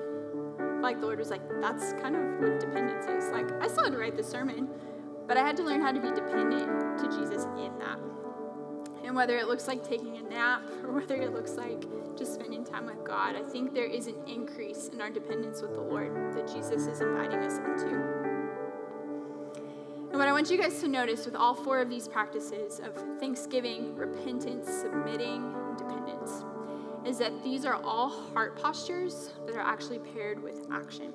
[0.81, 3.31] like the Lord was like, that's kind of what dependence is.
[3.31, 4.67] Like, I still had to write the sermon,
[5.32, 7.97] but I had to learn how to be dependent to Jesus in that.
[9.05, 11.86] And whether it looks like taking a nap or whether it looks like
[12.17, 15.73] just spending time with God, I think there is an increase in our dependence with
[15.73, 17.95] the Lord that Jesus is inviting us into.
[20.09, 22.93] And what I want you guys to notice with all four of these practices of
[23.17, 26.43] thanksgiving, repentance, submitting, and dependence
[27.05, 31.13] is that these are all heart postures that are actually paired with action.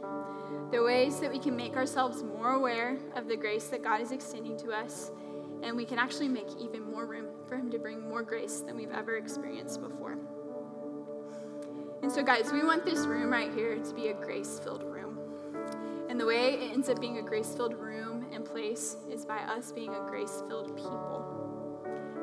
[0.71, 4.11] They're ways that we can make ourselves more aware of the grace that God is
[4.11, 5.13] extending to us,
[5.63, 8.77] and we can actually make even more room for Him to bring more grace than
[8.77, 10.19] we've ever experienced before.
[12.03, 15.19] And so, guys, we want this room right here to be a grace filled room.
[16.09, 19.39] And the way it ends up being a grace filled room and place is by
[19.39, 21.25] us being a grace filled people.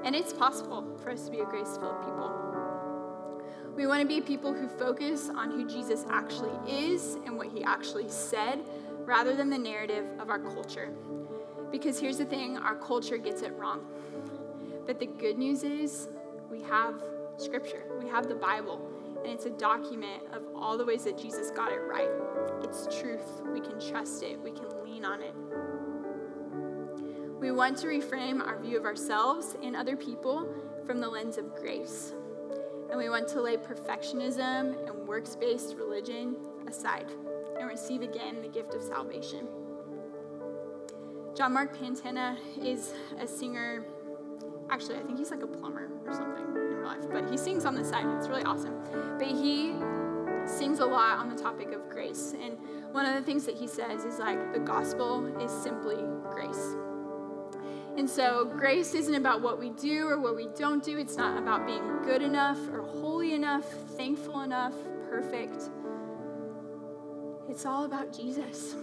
[0.03, 2.52] And it's possible for us to be a grace filled people.
[3.75, 7.63] We want to be people who focus on who Jesus actually is and what he
[7.63, 8.59] actually said
[8.99, 10.89] rather than the narrative of our culture.
[11.71, 13.81] Because here's the thing our culture gets it wrong.
[14.85, 16.09] But the good news is
[16.51, 17.01] we have
[17.37, 18.79] scripture, we have the Bible,
[19.23, 22.09] and it's a document of all the ways that Jesus got it right.
[22.61, 23.41] It's truth.
[23.51, 25.33] We can trust it, we can lean on it.
[27.39, 30.47] We want to reframe our view of ourselves and other people
[30.85, 32.13] from the lens of grace.
[32.93, 36.35] And we want to lay perfectionism and works based religion
[36.67, 37.07] aside
[37.59, 39.47] and receive again the gift of salvation.
[41.35, 43.83] John Mark Pantana is a singer.
[44.69, 47.65] Actually, I think he's like a plumber or something in real life, but he sings
[47.65, 48.05] on the side.
[48.19, 48.75] It's really awesome.
[49.17, 49.73] But he
[50.45, 52.35] sings a lot on the topic of grace.
[52.39, 52.59] And
[52.91, 55.97] one of the things that he says is like, the gospel is simply
[56.29, 56.75] grace.
[57.95, 60.97] And so, grace isn't about what we do or what we don't do.
[60.97, 63.65] It's not about being good enough or holy enough,
[63.95, 64.73] thankful enough,
[65.09, 65.69] perfect.
[67.47, 68.75] It's all about Jesus.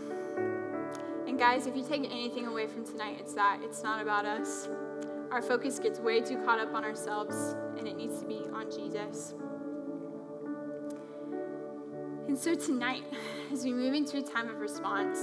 [1.26, 4.68] And, guys, if you take anything away from tonight, it's that it's not about us.
[5.32, 8.70] Our focus gets way too caught up on ourselves, and it needs to be on
[8.70, 9.34] Jesus.
[12.28, 13.02] And so, tonight,
[13.52, 15.20] as we move into a time of response,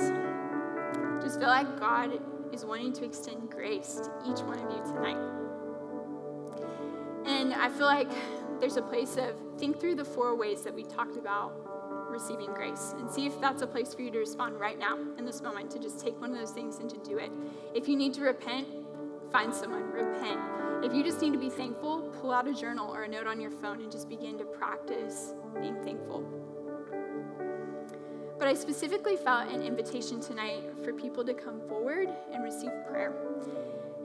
[1.24, 2.20] just feel like God
[2.54, 5.18] is wanting to extend grace to each one of you tonight.
[7.26, 8.10] And I feel like
[8.60, 11.54] there's a place of think through the four ways that we talked about
[12.10, 15.26] receiving grace and see if that's a place for you to respond right now in
[15.26, 17.32] this moment to just take one of those things and to do it.
[17.76, 18.68] If you need to repent,
[19.32, 20.40] find someone, repent.
[20.84, 23.42] If you just need to be thankful, pull out a journal or a note on
[23.42, 26.47] your phone and just begin to practice being thankful.
[28.38, 33.16] But I specifically felt an invitation tonight for people to come forward and receive prayer.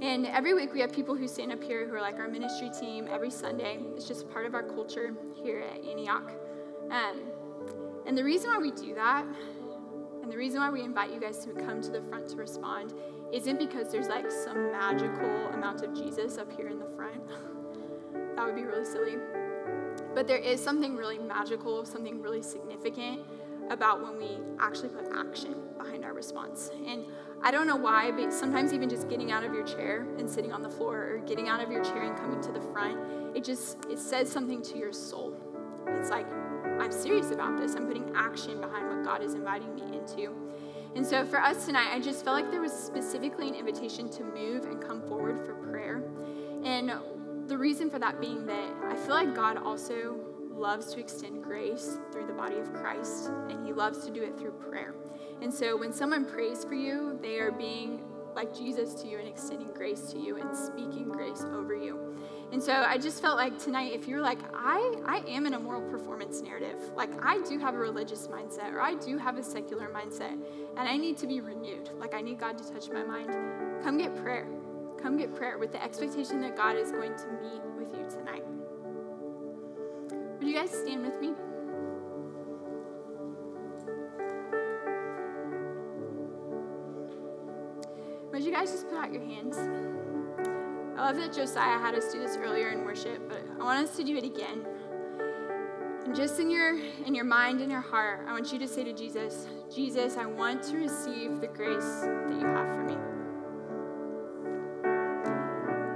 [0.01, 2.71] And every week we have people who stand up here who are like our ministry
[2.71, 3.79] team every Sunday.
[3.95, 6.33] It's just part of our culture here at Antioch.
[6.91, 7.21] Um,
[8.07, 9.25] and the reason why we do that,
[10.23, 12.95] and the reason why we invite you guys to come to the front to respond,
[13.33, 17.23] isn't because there's like some magical amount of Jesus up here in the front.
[18.37, 19.17] that would be really silly.
[20.15, 23.21] But there is something really magical, something really significant
[23.73, 26.71] about when we actually put action behind our response.
[26.87, 27.05] And
[27.43, 30.53] I don't know why, but sometimes even just getting out of your chair and sitting
[30.53, 32.99] on the floor or getting out of your chair and coming to the front,
[33.37, 35.35] it just it says something to your soul.
[35.89, 36.27] It's like
[36.81, 37.75] I'm serious about this.
[37.75, 40.35] I'm putting action behind what God is inviting me into.
[40.95, 44.25] And so for us tonight, I just felt like there was specifically an invitation to
[44.25, 46.03] move and come forward for prayer.
[46.65, 46.93] And
[47.47, 50.21] the reason for that being that I feel like God also
[50.63, 54.39] loves to extend grace through the body of Christ, and He loves to do it
[54.39, 54.95] through prayer.
[55.43, 58.01] And so when someone prays for you, they are being
[58.37, 62.17] like Jesus to you and extending grace to you and speaking grace over you.
[62.53, 65.59] And so I just felt like tonight, if you're like, I, I am in a
[65.59, 69.43] moral performance narrative, like I do have a religious mindset or I do have a
[69.43, 70.39] secular mindset,
[70.79, 73.35] and I need to be renewed, like I need God to touch my mind,
[73.83, 74.47] come get prayer.
[75.03, 78.45] Come get prayer with the expectation that God is going to meet with you tonight.
[80.43, 81.35] Would you guys stand with me?
[88.33, 89.57] Would you guys just put out your hands?
[90.99, 93.97] I love that Josiah had us do this earlier in worship, but I want us
[93.97, 94.67] to do it again.
[96.07, 96.77] And just in your
[97.07, 100.27] in your mind and your heart, I want you to say to Jesus, Jesus, I
[100.27, 102.97] want to receive the grace that you have for me.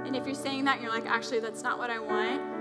[0.07, 2.56] And if you're saying that, you're like, actually, that's not what I want,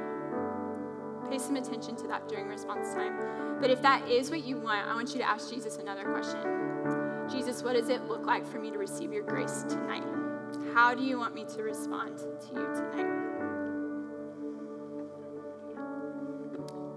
[1.37, 3.59] pay some attention to that during response time.
[3.61, 6.41] But if that is what you want, I want you to ask Jesus another question
[7.31, 10.05] Jesus, what does it look like for me to receive your grace tonight?
[10.73, 13.13] How do you want me to respond to you tonight?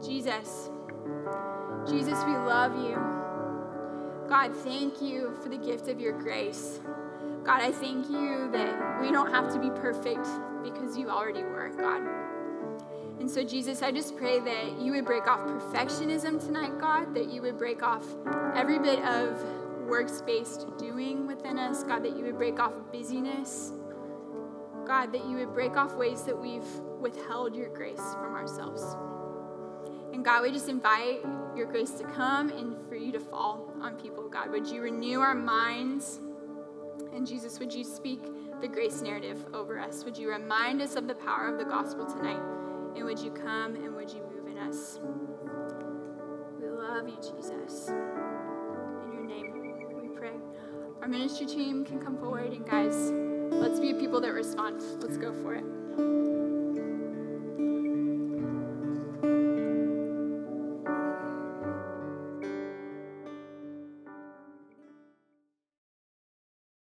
[0.06, 0.70] Jesus,
[1.90, 2.96] Jesus, we love you.
[4.30, 6.80] God, thank you for the gift of your grace.
[7.44, 10.28] God, I thank you that we don't have to be perfect
[10.64, 12.19] because you already were, God.
[13.20, 17.30] And so, Jesus, I just pray that you would break off perfectionism tonight, God, that
[17.30, 18.06] you would break off
[18.56, 19.44] every bit of
[19.88, 21.84] works based doing within us.
[21.84, 23.74] God, that you would break off busyness.
[24.86, 26.66] God, that you would break off ways that we've
[27.00, 28.96] withheld your grace from ourselves.
[30.14, 31.20] And God, we just invite
[31.56, 34.30] your grace to come and for you to fall on people.
[34.30, 36.20] God, would you renew our minds?
[37.14, 38.22] And Jesus, would you speak
[38.62, 40.04] the grace narrative over us?
[40.06, 42.59] Would you remind us of the power of the gospel tonight?
[43.00, 45.00] And would you come and would you move in us?
[46.60, 47.88] We love you, Jesus.
[47.88, 50.34] In your name, we pray.
[51.02, 53.14] Our ministry team can come forward, and guys,
[53.54, 54.84] let's be people that respond.
[55.02, 55.79] Let's go for it.